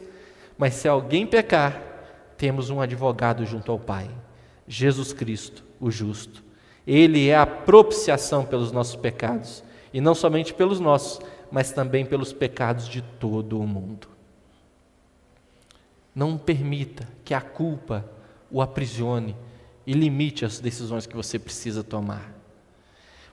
[0.56, 1.91] Mas se alguém pecar,
[2.42, 4.10] temos um advogado junto ao Pai,
[4.66, 6.42] Jesus Cristo, o justo.
[6.84, 9.62] Ele é a propiciação pelos nossos pecados,
[9.94, 14.08] e não somente pelos nossos, mas também pelos pecados de todo o mundo.
[16.12, 18.04] Não permita que a culpa
[18.50, 19.36] o aprisione
[19.86, 22.34] e limite as decisões que você precisa tomar.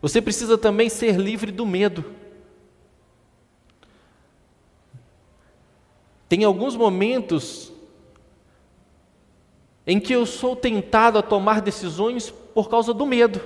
[0.04, 2.06] Você precisa também ser livre do medo.
[6.30, 7.74] Tem alguns momentos
[9.90, 13.42] em que eu sou tentado a tomar decisões por causa do medo.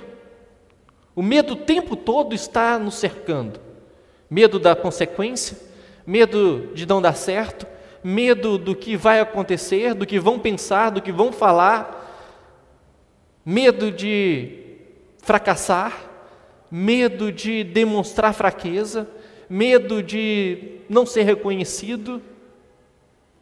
[1.16, 3.58] O medo o tempo todo está nos cercando.
[4.28, 5.56] Medo da consequência,
[6.06, 7.66] medo de não dar certo,
[8.02, 12.28] medo do que vai acontecer, do que vão pensar, do que vão falar,
[13.42, 14.76] medo de
[15.22, 15.98] fracassar,
[16.70, 19.08] medo de demonstrar fraqueza,
[19.48, 22.20] medo de não ser reconhecido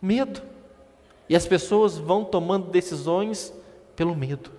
[0.02, 0.42] Medo.
[1.32, 3.54] E as pessoas vão tomando decisões
[3.96, 4.50] pelo medo.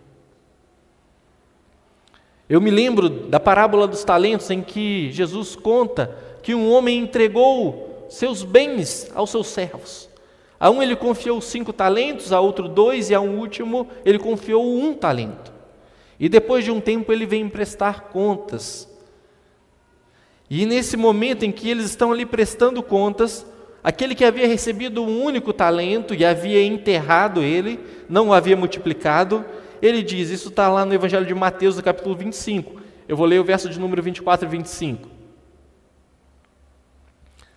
[2.50, 8.08] Eu me lembro da parábola dos talentos em que Jesus conta que um homem entregou
[8.10, 10.10] seus bens aos seus servos.
[10.60, 14.66] A um ele confiou cinco talentos, a outro dois, e a um último ele confiou
[14.66, 15.54] um talento.
[16.20, 18.90] E depois de um tempo ele vem prestar contas.
[20.50, 23.46] E nesse momento em que eles estão ali prestando contas,
[23.84, 29.44] Aquele que havia recebido um único talento e havia enterrado ele, não o havia multiplicado,
[29.82, 32.82] ele diz, isso está lá no Evangelho de Mateus, no capítulo 25.
[33.06, 35.10] Eu vou ler o verso de número 24 e 25.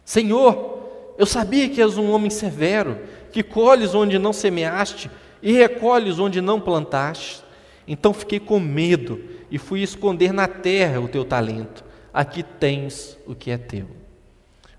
[0.05, 2.99] Senhor, eu sabia que és um homem severo,
[3.31, 5.09] que colhes onde não semeaste
[5.41, 7.45] e recolhes onde não plantaste.
[7.87, 11.85] Então fiquei com medo e fui esconder na terra o teu talento.
[12.13, 13.87] Aqui tens o que é teu.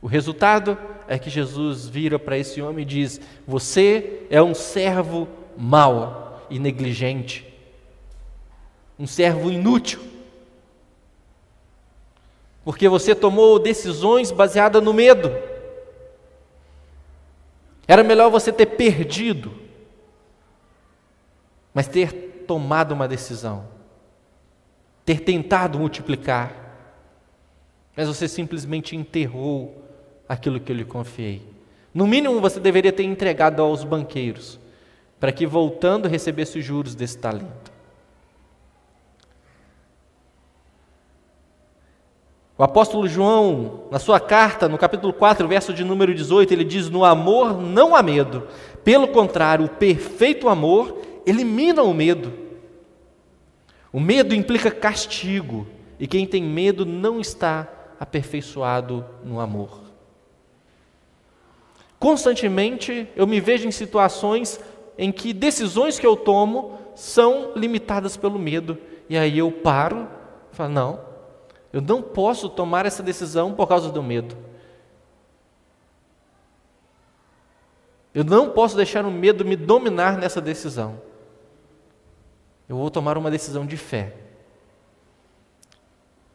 [0.01, 5.27] O resultado é que Jesus vira para esse homem e diz: Você é um servo
[5.57, 7.45] mau e negligente,
[8.97, 10.01] um servo inútil,
[12.63, 15.31] porque você tomou decisões baseadas no medo.
[17.87, 19.53] Era melhor você ter perdido,
[21.73, 23.67] mas ter tomado uma decisão,
[25.05, 26.65] ter tentado multiplicar,
[27.95, 29.86] mas você simplesmente enterrou
[30.27, 31.41] aquilo que eu lhe confiei.
[31.93, 34.59] No mínimo, você deveria ter entregado aos banqueiros,
[35.19, 37.71] para que voltando recebesse os juros desse talento.
[42.57, 46.89] O apóstolo João, na sua carta, no capítulo 4, verso de número 18, ele diz:
[46.89, 48.47] No amor não há medo.
[48.83, 52.33] Pelo contrário, o perfeito amor elimina o medo.
[53.93, 55.67] O medo implica castigo,
[55.99, 57.67] e quem tem medo não está
[57.99, 59.86] aperfeiçoado no amor.
[61.99, 64.59] Constantemente eu me vejo em situações
[64.97, 68.77] em que decisões que eu tomo são limitadas pelo medo.
[69.09, 70.07] E aí eu paro
[70.51, 70.99] e falo: não,
[71.71, 74.35] eu não posso tomar essa decisão por causa do medo.
[78.13, 80.99] Eu não posso deixar o medo me dominar nessa decisão.
[82.67, 84.15] Eu vou tomar uma decisão de fé.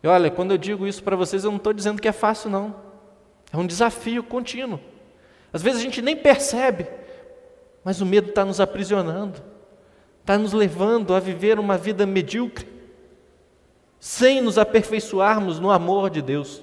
[0.03, 2.51] E olha, quando eu digo isso para vocês, eu não estou dizendo que é fácil,
[2.51, 2.75] não.
[3.53, 4.79] É um desafio contínuo.
[5.53, 6.87] Às vezes a gente nem percebe,
[7.85, 9.43] mas o medo está nos aprisionando,
[10.21, 12.67] está nos levando a viver uma vida medíocre,
[14.01, 16.63] sem nos aperfeiçoarmos no amor de Deus.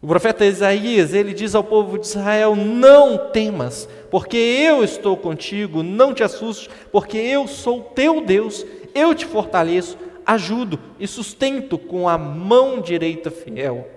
[0.00, 5.82] O profeta Isaías, ele diz ao povo de Israel: Não temas, porque eu estou contigo,
[5.82, 9.96] não te assustes, porque eu sou teu Deus, eu te fortaleço,
[10.26, 13.88] ajudo e sustento com a mão direita fiel.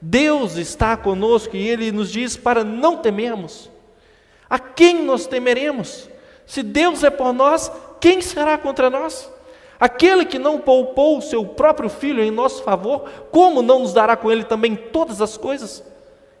[0.00, 3.70] Deus está conosco e ele nos diz para não temermos.
[4.48, 6.08] A quem nós temeremos?
[6.46, 7.70] Se Deus é por nós,
[8.00, 9.30] quem será contra nós?
[9.78, 14.16] Aquele que não poupou o seu próprio filho em nosso favor, como não nos dará
[14.16, 15.82] com ele também todas as coisas?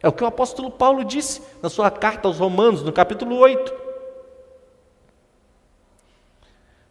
[0.02, 3.85] É o que o apóstolo Paulo disse na sua carta aos Romanos, no capítulo 8.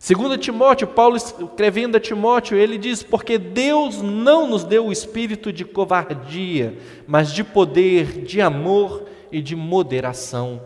[0.06, 5.52] Segundo Timóteo, Paulo escrevendo a Timóteo, ele diz: "Porque Deus não nos deu o espírito
[5.52, 6.78] de covardia,
[7.08, 10.62] mas de poder, de amor e de moderação."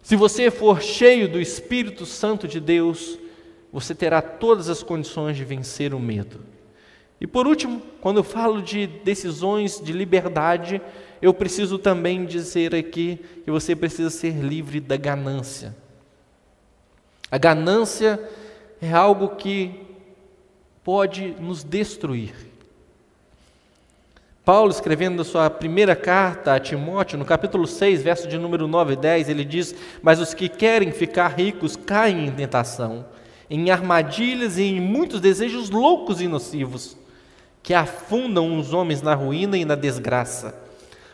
[0.00, 3.18] Se você for cheio do Espírito Santo de Deus,
[3.72, 6.38] você terá todas as condições de vencer o medo.
[7.20, 10.80] E por último, quando eu falo de decisões de liberdade,
[11.20, 15.87] eu preciso também dizer aqui que você precisa ser livre da ganância.
[17.30, 18.20] A ganância
[18.80, 19.86] é algo que
[20.82, 22.34] pode nos destruir.
[24.44, 28.94] Paulo, escrevendo na sua primeira carta a Timóteo, no capítulo 6, verso de número 9
[28.94, 33.04] e 10, ele diz: Mas os que querem ficar ricos caem em tentação
[33.50, 36.96] em armadilhas e em muitos desejos loucos e nocivos,
[37.62, 40.54] que afundam os homens na ruína e na desgraça.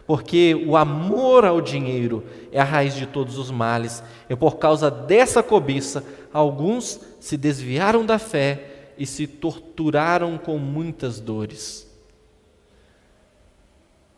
[0.06, 4.90] Porque o amor ao dinheiro é a raiz de todos os males, e por causa
[4.90, 11.90] dessa cobiça, alguns se desviaram da fé e se torturaram com muitas dores.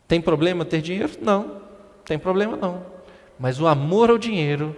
[0.07, 1.11] Tem problema ter dinheiro?
[1.21, 1.61] Não,
[2.05, 2.85] tem problema não.
[3.39, 4.75] Mas o amor ao dinheiro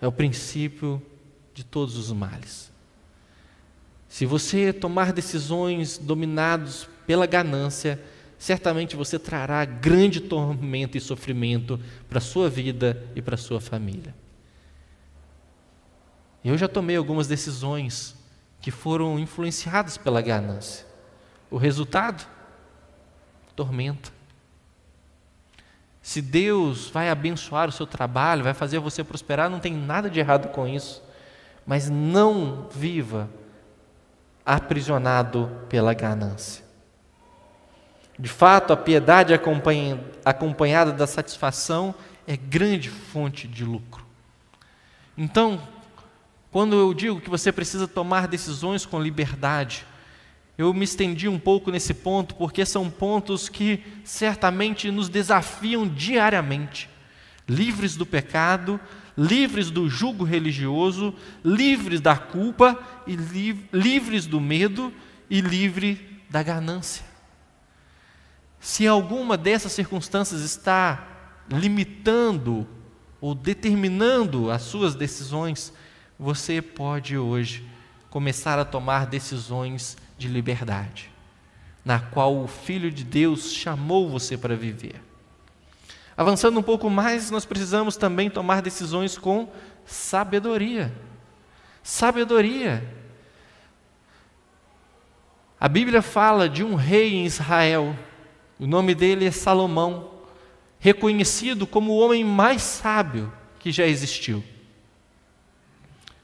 [0.00, 1.00] é o princípio
[1.54, 2.70] de todos os males.
[4.08, 8.00] Se você tomar decisões dominados pela ganância,
[8.38, 13.60] certamente você trará grande tormento e sofrimento para a sua vida e para a sua
[13.60, 14.14] família.
[16.44, 18.14] Eu já tomei algumas decisões
[18.60, 20.86] que foram influenciadas pela ganância.
[21.50, 22.26] O resultado?
[23.54, 24.10] Tormenta.
[26.00, 30.20] Se Deus vai abençoar o seu trabalho, vai fazer você prosperar, não tem nada de
[30.20, 31.02] errado com isso
[31.66, 33.28] mas não viva
[34.44, 36.64] aprisionado pela ganância.
[38.18, 39.34] De fato, a piedade
[40.24, 41.94] acompanhada da satisfação
[42.26, 44.04] é grande fonte de lucro.
[45.16, 45.60] Então,
[46.50, 49.84] quando eu digo que você precisa tomar decisões com liberdade,
[50.56, 56.88] eu me estendi um pouco nesse ponto, porque são pontos que certamente nos desafiam diariamente.
[57.46, 58.80] Livres do pecado,
[59.16, 61.14] livres do jugo religioso,
[61.44, 64.90] livres da culpa e li livres do medo
[65.28, 67.04] e livre da ganância.
[68.66, 71.06] Se alguma dessas circunstâncias está
[71.48, 72.66] limitando
[73.20, 75.72] ou determinando as suas decisões,
[76.18, 77.64] você pode hoje
[78.10, 81.12] começar a tomar decisões de liberdade,
[81.84, 85.00] na qual o Filho de Deus chamou você para viver.
[86.16, 89.48] Avançando um pouco mais, nós precisamos também tomar decisões com
[89.84, 90.92] sabedoria.
[91.84, 92.82] Sabedoria.
[95.60, 97.96] A Bíblia fala de um rei em Israel,
[98.58, 100.10] o nome dele é Salomão,
[100.78, 104.42] reconhecido como o homem mais sábio que já existiu.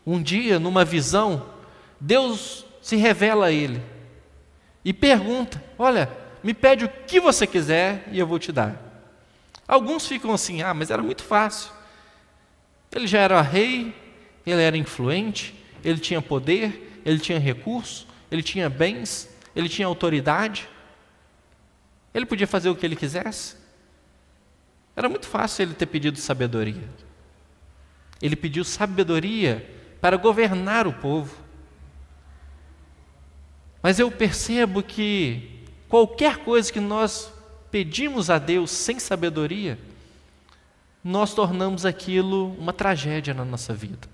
[0.07, 1.47] Um dia, numa visão,
[2.01, 3.80] Deus se revela a ele
[4.85, 6.11] e pergunta: Olha,
[6.43, 8.93] me pede o que você quiser e eu vou te dar.
[9.66, 11.70] Alguns ficam assim, ah, mas era muito fácil.
[12.95, 13.95] Ele já era rei,
[14.45, 15.55] ele era influente,
[15.85, 20.68] ele tinha poder, ele tinha recurso, ele tinha bens, ele tinha autoridade.
[22.15, 23.57] Ele podia fazer o que ele quisesse.
[24.95, 26.89] Era muito fácil ele ter pedido sabedoria.
[28.21, 29.69] Ele pediu sabedoria
[30.01, 31.35] para governar o povo.
[33.83, 37.33] Mas eu percebo que qualquer coisa que nós
[37.71, 39.79] pedimos a Deus sem sabedoria,
[41.03, 44.09] nós tornamos aquilo uma tragédia na nossa vida.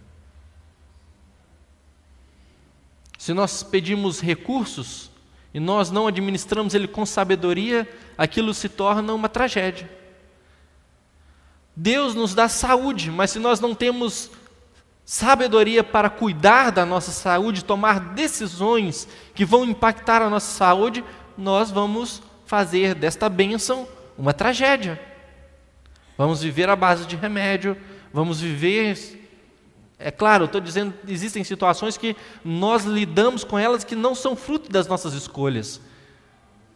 [3.18, 5.07] Se nós pedimos recursos
[5.58, 7.84] e nós não administramos ele com sabedoria,
[8.16, 9.90] aquilo se torna uma tragédia.
[11.74, 14.30] Deus nos dá saúde, mas se nós não temos
[15.04, 21.04] sabedoria para cuidar da nossa saúde, tomar decisões que vão impactar a nossa saúde,
[21.36, 25.00] nós vamos fazer desta bênção uma tragédia.
[26.16, 27.76] Vamos viver à base de remédio,
[28.12, 29.17] vamos viver.
[29.98, 34.70] É claro, estou dizendo, existem situações que nós lidamos com elas que não são fruto
[34.70, 35.80] das nossas escolhas.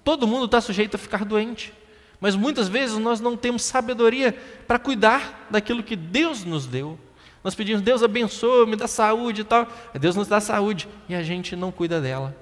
[0.02, 1.72] Todo mundo está sujeito a ficar doente,
[2.20, 6.98] mas muitas vezes nós não temos sabedoria para cuidar daquilo que Deus nos deu.
[7.44, 9.68] Nós pedimos, Deus abençoe, me dá saúde e tal.
[9.94, 12.36] Deus nos dá saúde e a gente não cuida dela.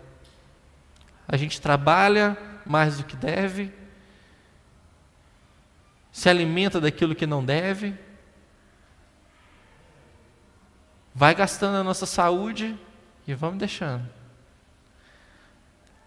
[1.29, 3.73] A gente trabalha mais do que deve,
[6.13, 7.95] se alimenta daquilo que não deve,
[11.15, 12.77] vai gastando a nossa saúde
[13.27, 14.09] e vamos deixando.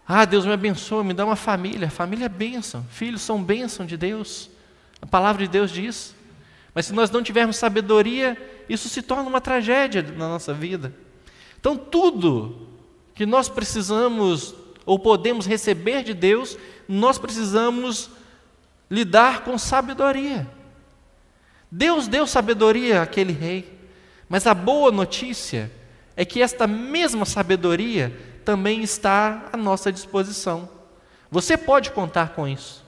[0.06, 1.90] Ah, Deus me abençoa, me dá uma família.
[1.90, 4.50] Família é bênção, filhos são bênção de Deus.
[5.00, 6.14] A palavra de Deus diz.
[6.74, 8.36] Mas se nós não tivermos sabedoria,
[8.68, 10.94] isso se torna uma tragédia na nossa vida.
[11.58, 12.68] Então, tudo
[13.14, 18.10] que nós precisamos ou podemos receber de Deus, nós precisamos
[18.90, 20.46] lidar com sabedoria.
[21.70, 23.73] Deus deu sabedoria àquele rei,
[24.34, 25.70] mas a boa notícia
[26.16, 28.12] é que esta mesma sabedoria
[28.44, 30.68] também está à nossa disposição.
[31.30, 32.84] Você pode contar com isso.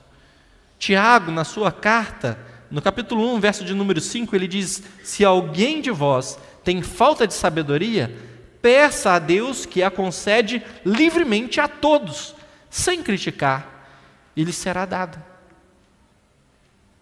[0.77, 2.37] Tiago, na sua carta,
[2.69, 7.29] no capítulo 1, verso de número 5, ele diz: Se alguém de vós tem falta
[7.29, 8.13] de sabedoria,
[8.61, 12.35] peça a Deus que a concede livremente a todos,
[12.69, 13.87] sem criticar,
[14.35, 15.17] e lhe será dado.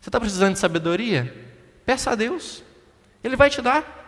[0.02, 1.34] Você está precisando de sabedoria?
[1.86, 2.62] Peça a Deus,
[3.22, 4.03] Ele vai te dar.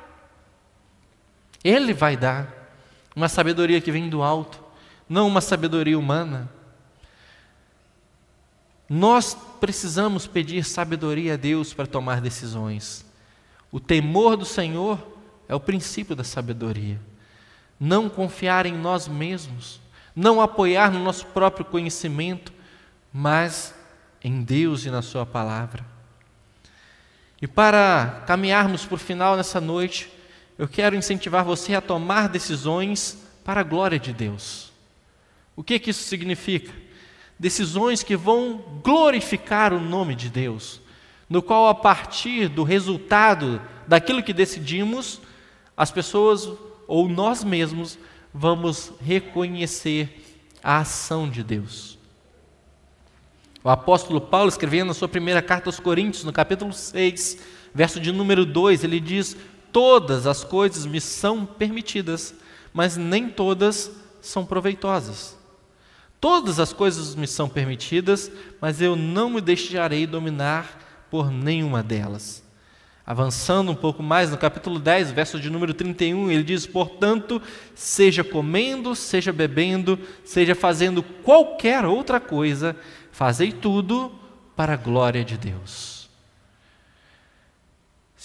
[1.67, 2.71] Ele vai dar
[3.17, 4.63] uma sabedoria que vem do alto,
[5.09, 6.49] não uma sabedoria humana.
[8.89, 13.05] Nós precisamos pedir sabedoria a Deus para tomar decisões.
[13.73, 15.05] O temor do Senhor
[15.49, 17.01] é o princípio da sabedoria.
[17.81, 19.81] Não confiar em nós mesmos,
[20.15, 22.53] não apoiar no nosso próprio conhecimento,
[23.13, 23.75] mas
[24.23, 25.85] em Deus e na Sua palavra.
[27.43, 30.15] E para caminharmos para o final nessa noite,
[30.59, 34.73] eu quero incentivar você a tomar decisões para a glória de Deus.
[35.55, 36.73] O que, que isso significa?
[37.39, 40.81] Decisões que vão glorificar o nome de Deus,
[41.29, 45.21] no qual, a partir do resultado daquilo que decidimos,
[45.77, 46.49] as pessoas
[46.87, 47.99] ou nós mesmos
[48.33, 50.23] vamos reconhecer
[50.63, 51.99] a ação de Deus.
[53.63, 57.39] O apóstolo Paulo, escrevendo na sua primeira carta aos Coríntios, no capítulo 6,
[57.75, 59.37] verso de número 2, ele diz:
[59.77, 62.35] Todas as coisas me são permitidas,
[62.73, 63.91] mas nem todas
[64.23, 65.37] são proveitosas.
[66.19, 72.43] Todas as coisas me são permitidas, mas eu não me deixarei dominar por nenhuma delas.
[73.05, 77.43] Avançando um pouco mais, no capítulo 10, verso de número 31, ele diz: Portanto,
[77.75, 82.75] seja comendo, seja bebendo, seja fazendo qualquer outra coisa,
[83.17, 84.13] Fazei tudo
[84.55, 85.96] para a glória de Deus.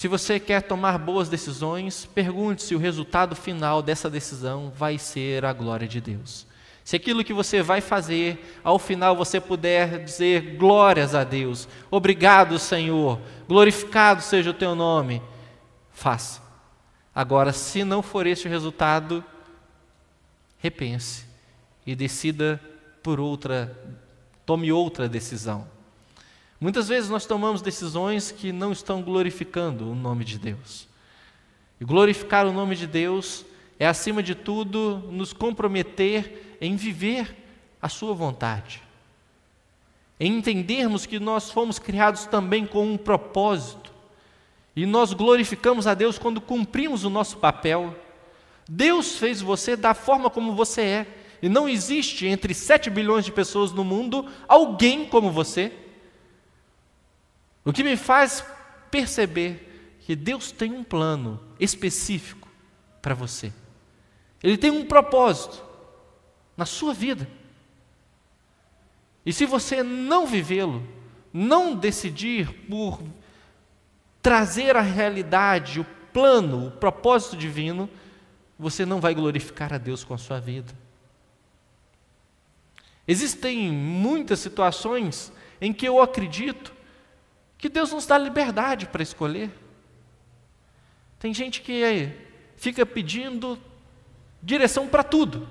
[0.02, 5.46] Se você quer tomar boas decisões, pergunte se o resultado final dessa decisão vai ser
[5.46, 6.48] a glória de Deus.
[6.84, 12.58] Se aquilo que você vai fazer, ao final você puder dizer glórias a Deus, obrigado,
[12.58, 15.22] Senhor, glorificado seja o teu nome,
[15.92, 16.42] faça.
[17.14, 19.24] Agora, se não for esse o resultado,
[20.58, 21.28] repense
[21.86, 22.60] e decida
[23.04, 23.80] por outra
[24.48, 25.68] tome outra decisão.
[26.62, 30.88] Muitas vezes nós tomamos decisões que não estão glorificando o nome de Deus.
[31.80, 33.44] E glorificar o nome de Deus
[33.80, 37.36] é, acima de tudo, nos comprometer em viver
[37.82, 38.84] a Sua vontade,
[40.20, 43.92] em entendermos que nós fomos criados também com um propósito,
[44.76, 47.96] e nós glorificamos a Deus quando cumprimos o nosso papel.
[48.70, 51.08] Deus fez você da forma como você é.
[51.42, 55.74] E não existe entre 7 bilhões de pessoas no mundo alguém como você.
[57.64, 58.44] O que me faz
[58.90, 62.50] perceber que Deus tem um plano específico
[63.02, 63.54] para você.
[64.44, 65.64] Ele tem um propósito
[66.58, 67.28] na sua vida.
[69.26, 70.86] E se você não vivê-lo,
[71.32, 73.00] não decidir por
[74.22, 77.90] trazer à realidade o plano, o propósito divino,
[78.58, 80.74] você não vai glorificar a Deus com a sua vida.
[83.08, 86.74] Existem muitas situações em que eu acredito
[87.62, 89.52] que Deus nos dá liberdade para escolher.
[91.20, 92.12] Tem gente que
[92.58, 93.58] fica pedindo
[94.42, 95.48] direção para tudo.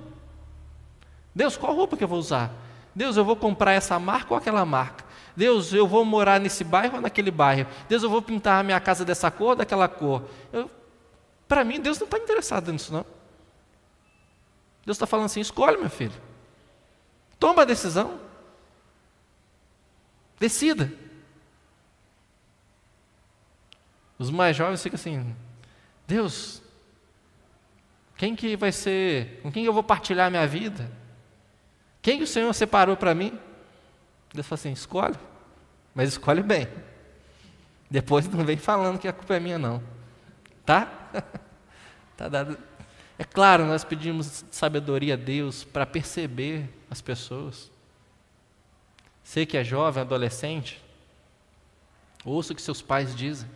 [1.33, 2.53] Deus, qual roupa que eu vou usar?
[2.93, 5.05] Deus, eu vou comprar essa marca ou aquela marca?
[5.37, 7.71] Deus, eu vou morar nesse bairro ou naquele bairro?
[7.89, 10.29] Deus, eu vou pintar a minha casa dessa cor ou daquela cor?
[11.47, 13.07] Para mim, Deus não está interessado nisso, não.
[14.85, 16.21] Deus está falando assim: escolhe, meu filho.
[17.39, 18.19] Toma a decisão.
[20.41, 20.93] Decida.
[24.21, 25.35] Os mais jovens ficam assim:
[26.07, 26.61] Deus,
[28.19, 30.93] quem que vai ser, com quem eu vou partilhar a minha vida?
[32.03, 33.39] Quem que o Senhor separou para mim?
[34.35, 35.17] Deus fala assim: escolhe,
[35.95, 36.69] mas escolhe bem.
[37.91, 39.83] Depois não vem falando que a culpa é minha, não.
[40.67, 41.11] Tá?
[42.15, 42.59] tá dado.
[43.19, 47.71] É claro, nós pedimos sabedoria a Deus para perceber as pessoas.
[49.25, 50.83] Você que é jovem, adolescente,
[52.23, 53.49] ouça o que seus pais dizem.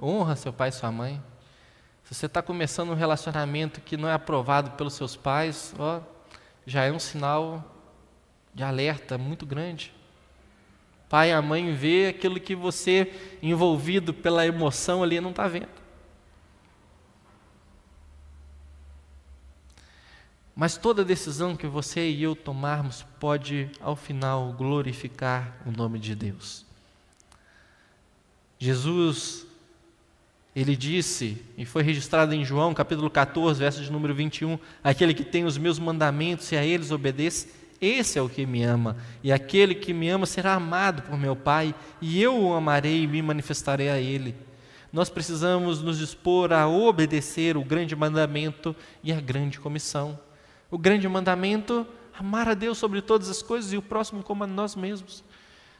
[0.00, 1.22] Honra seu pai e sua mãe.
[2.04, 6.00] Se você está começando um relacionamento que não é aprovado pelos seus pais, ó,
[6.66, 7.64] já é um sinal
[8.54, 9.92] de alerta muito grande.
[11.08, 15.68] Pai e a mãe vê aquilo que você, envolvido pela emoção ali, não está vendo.
[20.54, 26.14] Mas toda decisão que você e eu tomarmos pode, ao final, glorificar o nome de
[26.14, 26.64] Deus.
[28.58, 29.45] Jesus,
[30.56, 35.22] ele disse, e foi registrado em João, capítulo 14, verso de número 21, aquele que
[35.22, 37.48] tem os meus mandamentos e a eles obedece,
[37.78, 41.36] esse é o que me ama, e aquele que me ama será amado por meu
[41.36, 44.34] Pai, e eu o amarei e me manifestarei a ele.
[44.90, 50.18] Nós precisamos nos dispor a obedecer o grande mandamento e a grande comissão.
[50.70, 51.86] O grande mandamento,
[52.18, 55.22] amar a Deus sobre todas as coisas e o próximo como a nós mesmos.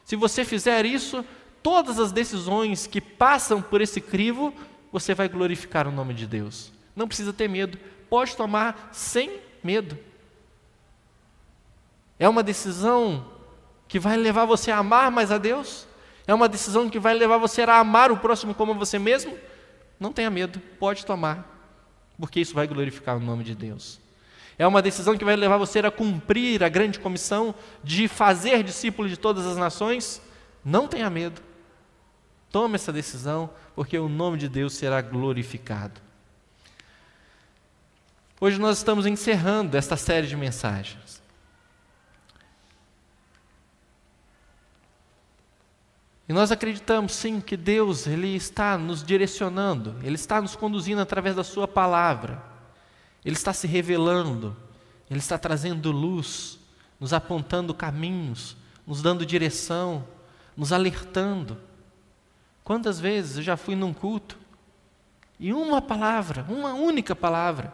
[0.05, 1.25] Se você fizer isso,
[1.67, 4.53] todas as decisões que passam por esse crivo,
[4.89, 6.71] você vai glorificar o nome de Deus.
[6.95, 7.77] Não precisa ter medo,
[8.09, 9.97] pode tomar sem medo.
[12.17, 13.33] É uma decisão
[13.85, 15.85] que vai levar você a amar mais a Deus?
[16.25, 19.37] É uma decisão que vai levar você a amar o próximo como você mesmo?
[19.99, 21.67] Não tenha medo, pode tomar,
[22.17, 23.99] porque isso vai glorificar o nome de Deus.
[24.57, 27.53] É uma decisão que vai levar você a cumprir a grande comissão
[27.83, 30.21] de fazer discípulos de todas as nações.
[30.63, 31.46] Não tenha medo.
[32.51, 35.99] Tome essa decisão, porque o nome de Deus será glorificado.
[38.39, 41.21] Hoje nós estamos encerrando esta série de mensagens.
[46.29, 51.35] E nós acreditamos sim que Deus ele está nos direcionando, ele está nos conduzindo através
[51.35, 52.57] da sua palavra.
[53.27, 54.55] Ele está se revelando,
[55.09, 56.57] Ele está trazendo luz,
[56.97, 60.07] nos apontando caminhos, nos dando direção,
[60.55, 61.57] nos alertando.
[62.67, 64.37] Quantas vezes eu já fui num culto
[65.39, 67.73] e uma palavra, uma única palavra,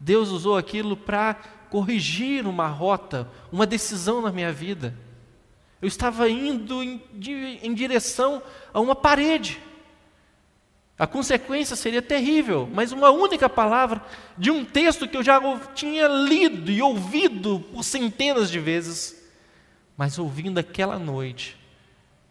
[0.00, 1.34] Deus usou aquilo para
[1.68, 4.96] corrigir uma rota, uma decisão na minha vida.
[5.82, 7.02] Eu estava indo em,
[7.62, 8.42] em direção
[8.72, 9.60] a uma parede.
[10.98, 14.02] A consequência seria terrível, mas uma única palavra
[14.38, 15.38] de um texto que eu já
[15.74, 19.22] tinha lido e ouvido por centenas de vezes,
[19.98, 21.57] mas ouvindo aquela noite,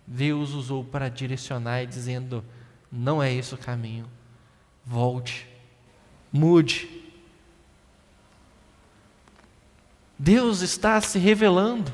[0.08, 2.44] Deus usou para direcionar e dizendo:
[2.90, 4.10] não é esse o caminho,
[4.86, 5.46] volte,
[6.32, 6.90] mude.
[10.18, 11.94] Deus está se revelando.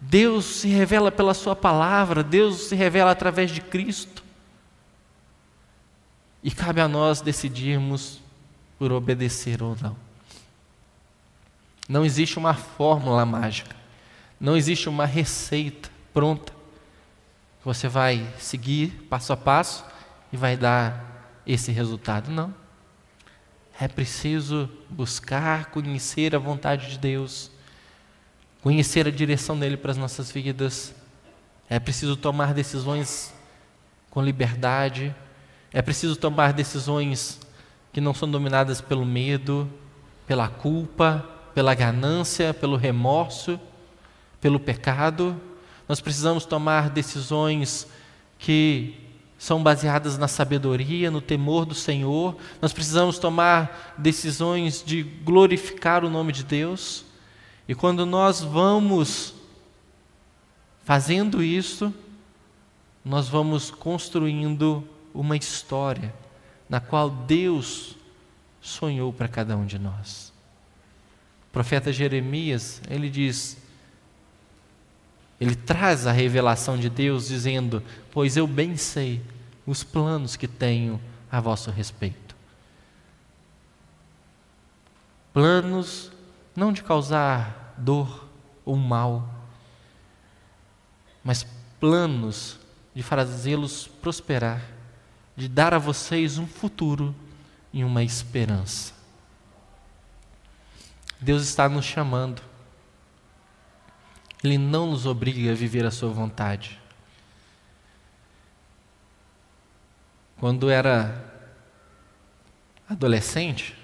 [0.00, 4.22] Deus se revela pela Sua palavra, Deus se revela através de Cristo.
[6.42, 8.20] E cabe a nós decidirmos
[8.78, 9.96] por obedecer ou não.
[11.88, 13.74] Não existe uma fórmula mágica,
[14.38, 16.57] não existe uma receita pronta.
[17.68, 19.84] Você vai seguir passo a passo
[20.32, 22.30] e vai dar esse resultado.
[22.30, 22.54] Não.
[23.78, 27.50] É preciso buscar conhecer a vontade de Deus,
[28.62, 30.94] conhecer a direção dele para as nossas vidas.
[31.68, 33.34] É preciso tomar decisões
[34.08, 35.14] com liberdade,
[35.70, 37.38] é preciso tomar decisões
[37.92, 39.70] que não são dominadas pelo medo,
[40.26, 41.22] pela culpa,
[41.54, 43.60] pela ganância, pelo remorso,
[44.40, 45.38] pelo pecado.
[45.88, 47.86] Nós precisamos tomar decisões
[48.38, 48.94] que
[49.38, 52.36] são baseadas na sabedoria, no temor do Senhor.
[52.60, 57.04] Nós precisamos tomar decisões de glorificar o nome de Deus.
[57.66, 59.34] E quando nós vamos
[60.84, 61.94] fazendo isso,
[63.04, 66.14] nós vamos construindo uma história
[66.68, 67.96] na qual Deus
[68.60, 70.32] sonhou para cada um de nós.
[71.48, 73.56] O profeta Jeremias, ele diz,
[75.40, 79.22] ele traz a revelação de Deus dizendo: Pois eu bem sei
[79.66, 82.34] os planos que tenho a vosso respeito.
[85.32, 86.10] Planos
[86.56, 88.26] não de causar dor
[88.64, 89.28] ou mal,
[91.22, 91.46] mas
[91.78, 92.58] planos
[92.94, 94.62] de fazê-los prosperar,
[95.36, 97.14] de dar a vocês um futuro
[97.72, 98.92] e uma esperança.
[101.20, 102.47] Deus está nos chamando.
[104.42, 106.80] Ele não nos obriga a viver a sua vontade.
[110.38, 111.24] Quando era
[112.88, 113.76] adolescente,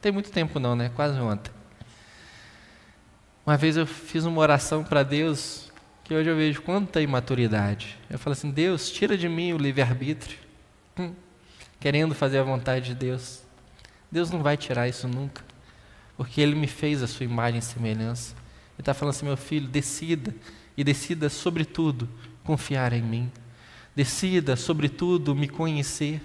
[0.00, 0.90] tem muito tempo não, né?
[0.94, 1.52] Quase ontem.
[3.44, 5.70] Uma vez eu fiz uma oração para Deus
[6.04, 7.98] que hoje eu vejo quanta imaturidade.
[8.08, 10.38] Eu falo assim: Deus, tira de mim o livre-arbítrio,
[10.98, 11.14] hum,
[11.78, 13.42] querendo fazer a vontade de Deus.
[14.10, 15.42] Deus não vai tirar isso nunca,
[16.16, 18.41] porque Ele me fez a sua imagem e semelhança.
[18.82, 20.34] Está falando assim: meu filho, decida,
[20.76, 22.08] e decida, sobretudo,
[22.42, 23.30] confiar em mim.
[23.94, 26.20] Decida, sobretudo, me conhecer.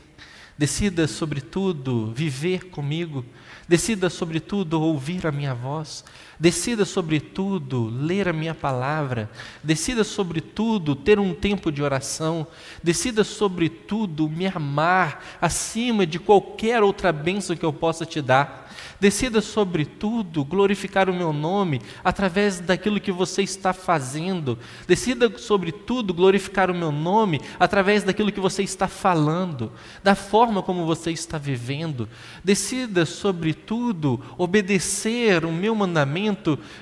[0.57, 3.23] Decida, sobretudo, viver comigo.
[3.67, 6.03] Decida, sobretudo, ouvir a minha voz.
[6.39, 9.29] Decida, sobretudo, ler a minha palavra.
[9.63, 12.45] Decida, sobretudo, ter um tempo de oração.
[12.83, 18.67] Decida, sobretudo, me amar acima de qualquer outra bênção que eu possa te dar.
[18.99, 24.57] Decida, sobretudo, glorificar o meu nome através daquilo que você está fazendo.
[24.87, 29.71] Decida, sobretudo, glorificar o meu nome através daquilo que você está falando,
[30.03, 32.09] da forma como você está vivendo.
[32.43, 36.26] Decida, sobretudo, obedecer o meu mandamento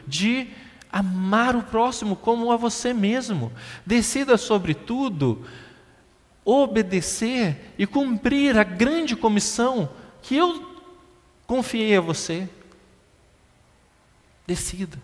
[0.08, 0.48] de
[0.92, 3.52] amar o próximo como a você mesmo.
[3.86, 5.46] Decida, sobretudo,
[6.44, 9.90] obedecer e cumprir a grande comissão
[10.22, 10.76] que eu
[11.48, 12.50] Confiei a você.
[14.48, 14.98] Decida.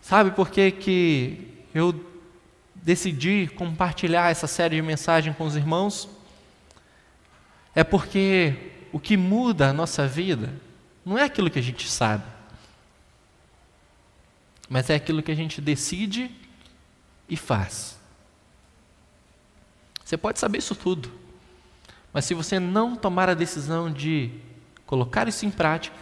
[0.00, 2.04] Sabe por que, que eu
[2.74, 6.08] decidi compartilhar essa série de mensagens com os irmãos?
[7.74, 10.52] É porque o que muda a nossa vida
[11.04, 12.24] não é aquilo que a gente sabe,
[14.68, 16.30] mas é aquilo que a gente decide
[17.28, 17.98] e faz.
[20.04, 21.10] Você pode saber isso tudo.
[22.12, 24.30] Mas se você não tomar a decisão de
[24.86, 25.96] colocar isso em prática,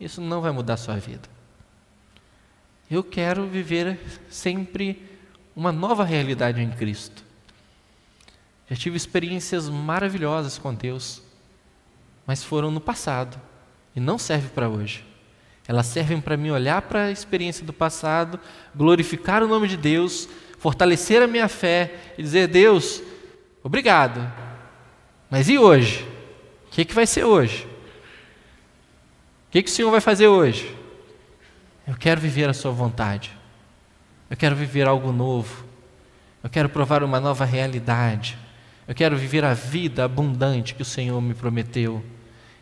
[0.00, 1.28] isso não vai mudar a sua vida.
[2.90, 5.02] Eu quero viver sempre
[5.54, 7.22] uma nova realidade em Cristo.
[8.68, 11.22] Já tive experiências maravilhosas com Deus,
[12.26, 13.40] mas foram no passado
[13.94, 15.04] e não servem para hoje.
[15.66, 18.38] Elas servem para mim olhar para a experiência do passado,
[18.74, 23.02] glorificar o nome de Deus, fortalecer a minha fé e dizer: Deus,
[23.62, 24.30] obrigado,
[25.30, 26.06] mas e hoje?
[26.66, 27.66] O que, que vai ser hoje?
[29.48, 30.76] O que, que o Senhor vai fazer hoje?
[31.86, 33.32] Eu quero viver a Sua vontade.
[34.28, 35.64] Eu quero viver algo novo.
[36.42, 38.36] Eu quero provar uma nova realidade.
[38.86, 42.02] Eu quero viver a vida abundante que o Senhor me prometeu.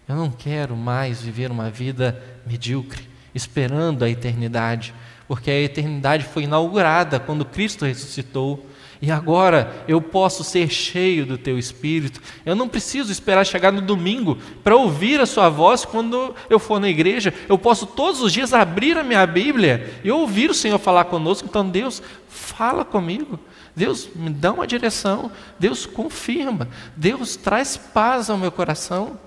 [0.08, 4.94] Eu não quero mais viver uma vida medíocre, esperando a eternidade,
[5.26, 8.66] porque a eternidade foi inaugurada quando Cristo ressuscitou.
[9.00, 12.20] E agora eu posso ser cheio do teu espírito.
[12.46, 16.78] Eu não preciso esperar chegar no domingo para ouvir a sua voz quando eu for
[16.78, 17.34] na igreja.
[17.48, 21.48] Eu posso todos os dias abrir a minha Bíblia e ouvir o Senhor falar conosco.
[21.48, 23.40] Então, Deus, fala comigo.
[23.74, 25.30] Deus me dá uma direção.
[25.58, 26.68] Deus confirma.
[26.96, 29.18] Deus traz paz ao meu coração.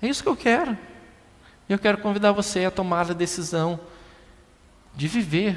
[0.00, 0.76] É isso que eu quero.
[1.68, 3.80] Eu quero convidar você a tomar a decisão
[4.94, 5.56] de viver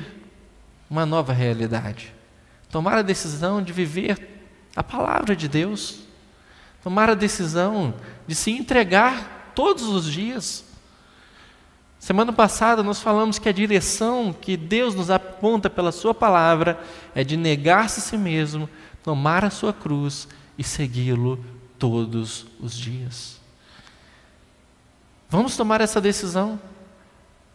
[0.90, 2.14] uma nova realidade
[2.72, 4.30] tomar a decisão de viver
[4.76, 6.00] a palavra de Deus,
[6.82, 7.94] tomar a decisão
[8.26, 10.64] de se entregar todos os dias.
[12.02, 16.84] Semana passada nós falamos que a direção que Deus nos aponta pela Sua palavra
[17.14, 18.68] é de negar-se a si mesmo,
[19.04, 20.28] tomar a sua cruz
[20.58, 21.46] e segui-lo
[21.78, 23.40] todos os dias.
[25.30, 26.60] Vamos tomar essa decisão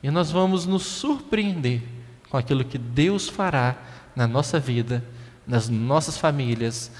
[0.01, 1.83] e nós vamos nos surpreender
[2.31, 3.77] com aquilo que Deus fará
[4.15, 5.05] na nossa vida,
[5.45, 6.93] nas nossas famílias,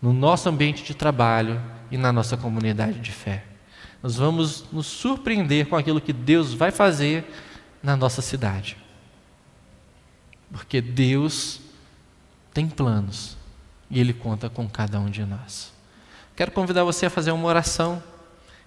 [0.00, 1.60] no nosso ambiente de trabalho
[1.90, 3.51] e na nossa comunidade de fé.
[4.02, 7.24] Nós vamos nos surpreender com aquilo que Deus vai fazer
[7.82, 8.76] na nossa cidade.
[10.50, 11.60] Porque Deus
[12.52, 13.36] tem planos
[13.90, 15.72] e Ele conta com cada um de nós.
[16.34, 18.02] Quero convidar você a fazer uma oração.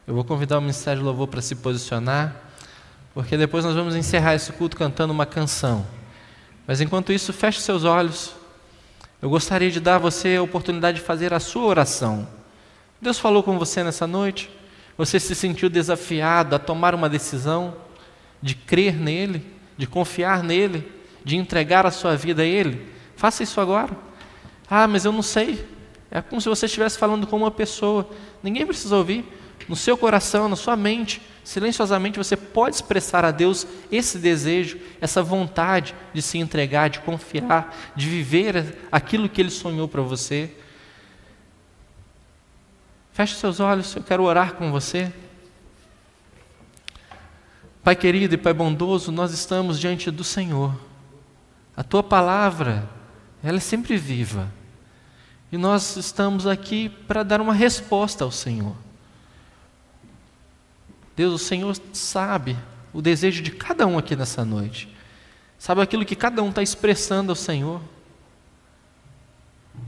[0.08, 2.36] Eu vou convidar o Ministério de Louvor para se posicionar,
[3.14, 5.86] porque depois nós vamos encerrar esse culto cantando uma canção.
[6.68, 8.34] Mas enquanto isso, feche seus olhos.
[9.22, 12.28] Eu gostaria de dar a você a oportunidade de fazer a sua oração.
[13.02, 14.50] Deus falou com você nessa noite?
[14.98, 17.76] Você se sentiu desafiado a tomar uma decisão
[18.42, 19.46] de crer nele,
[19.78, 20.90] de confiar nele,
[21.24, 22.88] de entregar a sua vida a ele?
[23.16, 23.96] Faça isso agora.
[24.70, 25.66] Ah, mas eu não sei.
[26.10, 28.10] É como se você estivesse falando com uma pessoa.
[28.42, 29.26] Ninguém precisa ouvir.
[29.68, 35.24] no seu coração, na sua mente, silenciosamente você pode expressar a Deus esse desejo, essa
[35.24, 40.52] vontade de se entregar, de confiar, de viver aquilo que Ele sonhou para você.
[43.16, 45.10] Feche seus olhos, eu quero orar com você.
[47.82, 50.78] Pai querido e Pai bondoso, nós estamos diante do Senhor.
[51.78, 52.90] A tua palavra,
[53.42, 54.52] ela é sempre viva.
[55.50, 58.76] E nós estamos aqui para dar uma resposta ao Senhor.
[61.16, 62.58] Deus, o Senhor sabe
[62.92, 64.94] o desejo de cada um aqui nessa noite.
[65.58, 67.82] Sabe aquilo que cada um está expressando ao Senhor.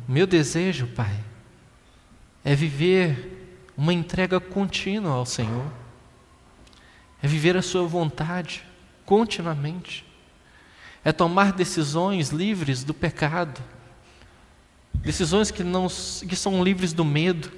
[0.07, 1.13] Meu desejo, Pai,
[2.47, 5.65] é viver uma entrega contínua ao Senhor.
[7.21, 8.63] É viver a Sua vontade
[9.05, 10.05] continuamente.
[11.03, 13.61] É tomar decisões livres do pecado.
[14.93, 17.51] Decisões que, não, que são livres do medo,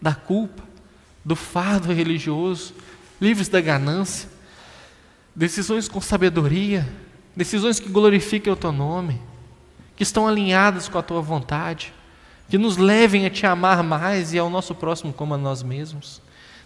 [0.00, 0.62] da culpa,
[1.22, 2.72] do fardo religioso,
[3.20, 4.26] livres da ganância,
[5.36, 6.90] decisões com sabedoria,
[7.36, 9.20] decisões que glorifiquem o teu nome,
[9.94, 11.92] que estão alinhadas com a tua vontade,
[12.50, 16.20] que nos levem a te amar mais e ao nosso próximo como a nós mesmos,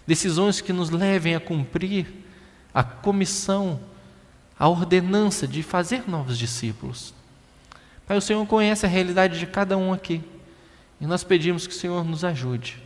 [0.05, 2.07] decisões que nos levem a cumprir
[2.73, 3.79] a comissão,
[4.57, 7.13] a ordenança de fazer novos discípulos.
[8.07, 10.23] Pai, o Senhor conhece a realidade de cada um aqui
[10.99, 12.83] e nós pedimos que o Senhor nos ajude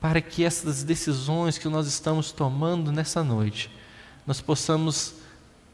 [0.00, 3.68] para que essas decisões que nós estamos tomando nessa noite,
[4.24, 5.14] nós possamos,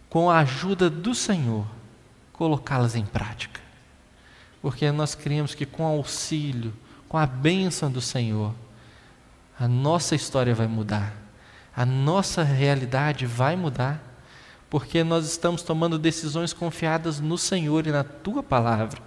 [0.08, 1.66] com a ajuda do Senhor,
[2.32, 3.60] colocá-las em prática.
[4.60, 6.72] Porque nós queremos que com auxílio,
[7.08, 8.54] com a bênção do Senhor,
[9.58, 11.14] a nossa história vai mudar,
[11.74, 14.02] a nossa realidade vai mudar,
[14.68, 19.00] porque nós estamos tomando decisões confiadas no Senhor e na tua palavra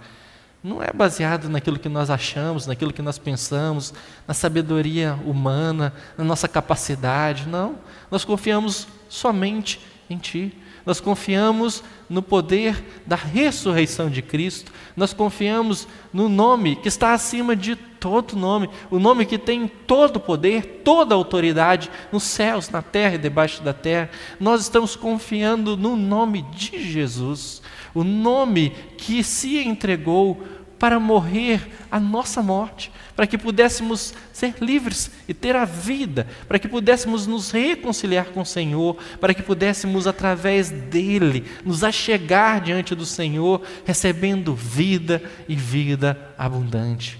[0.64, 3.92] não é baseado naquilo que nós achamos, naquilo que nós pensamos,
[4.26, 7.46] na sabedoria humana, na nossa capacidade.
[7.46, 7.78] Não.
[8.10, 9.78] Nós confiamos somente
[10.08, 10.56] em Ti.
[10.84, 14.72] Nós confiamos no poder da ressurreição de Cristo.
[14.96, 20.16] Nós confiamos no nome que está acima de todo nome, o nome que tem todo
[20.16, 24.10] o poder, toda a autoridade nos céus, na terra e debaixo da terra.
[24.38, 27.62] Nós estamos confiando no nome de Jesus,
[27.94, 30.42] o nome que se entregou
[30.78, 36.58] para morrer a nossa morte, para que pudéssemos ser livres e ter a vida, para
[36.58, 42.94] que pudéssemos nos reconciliar com o Senhor, para que pudéssemos, através dele, nos achegar diante
[42.94, 47.18] do Senhor, recebendo vida e vida abundante,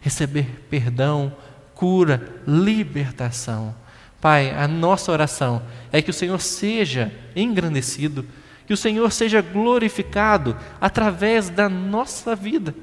[0.00, 1.34] receber perdão,
[1.74, 3.74] cura, libertação.
[4.20, 8.24] Pai, a nossa oração é que o Senhor seja engrandecido,
[8.66, 12.74] que o Senhor seja glorificado através da nossa vida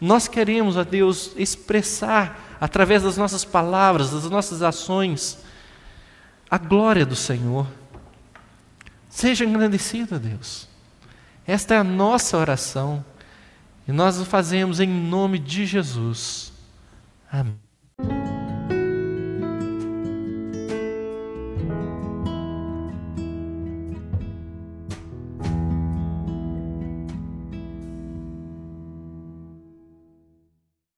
[0.00, 5.38] nós queremos, a Deus, expressar através das nossas palavras, das nossas ações,
[6.50, 7.66] a glória do Senhor.
[9.08, 10.68] Seja engrandecido, Deus.
[11.46, 13.04] Esta é a nossa oração
[13.86, 16.52] e nós o fazemos em nome de Jesus.
[17.30, 17.65] Amém.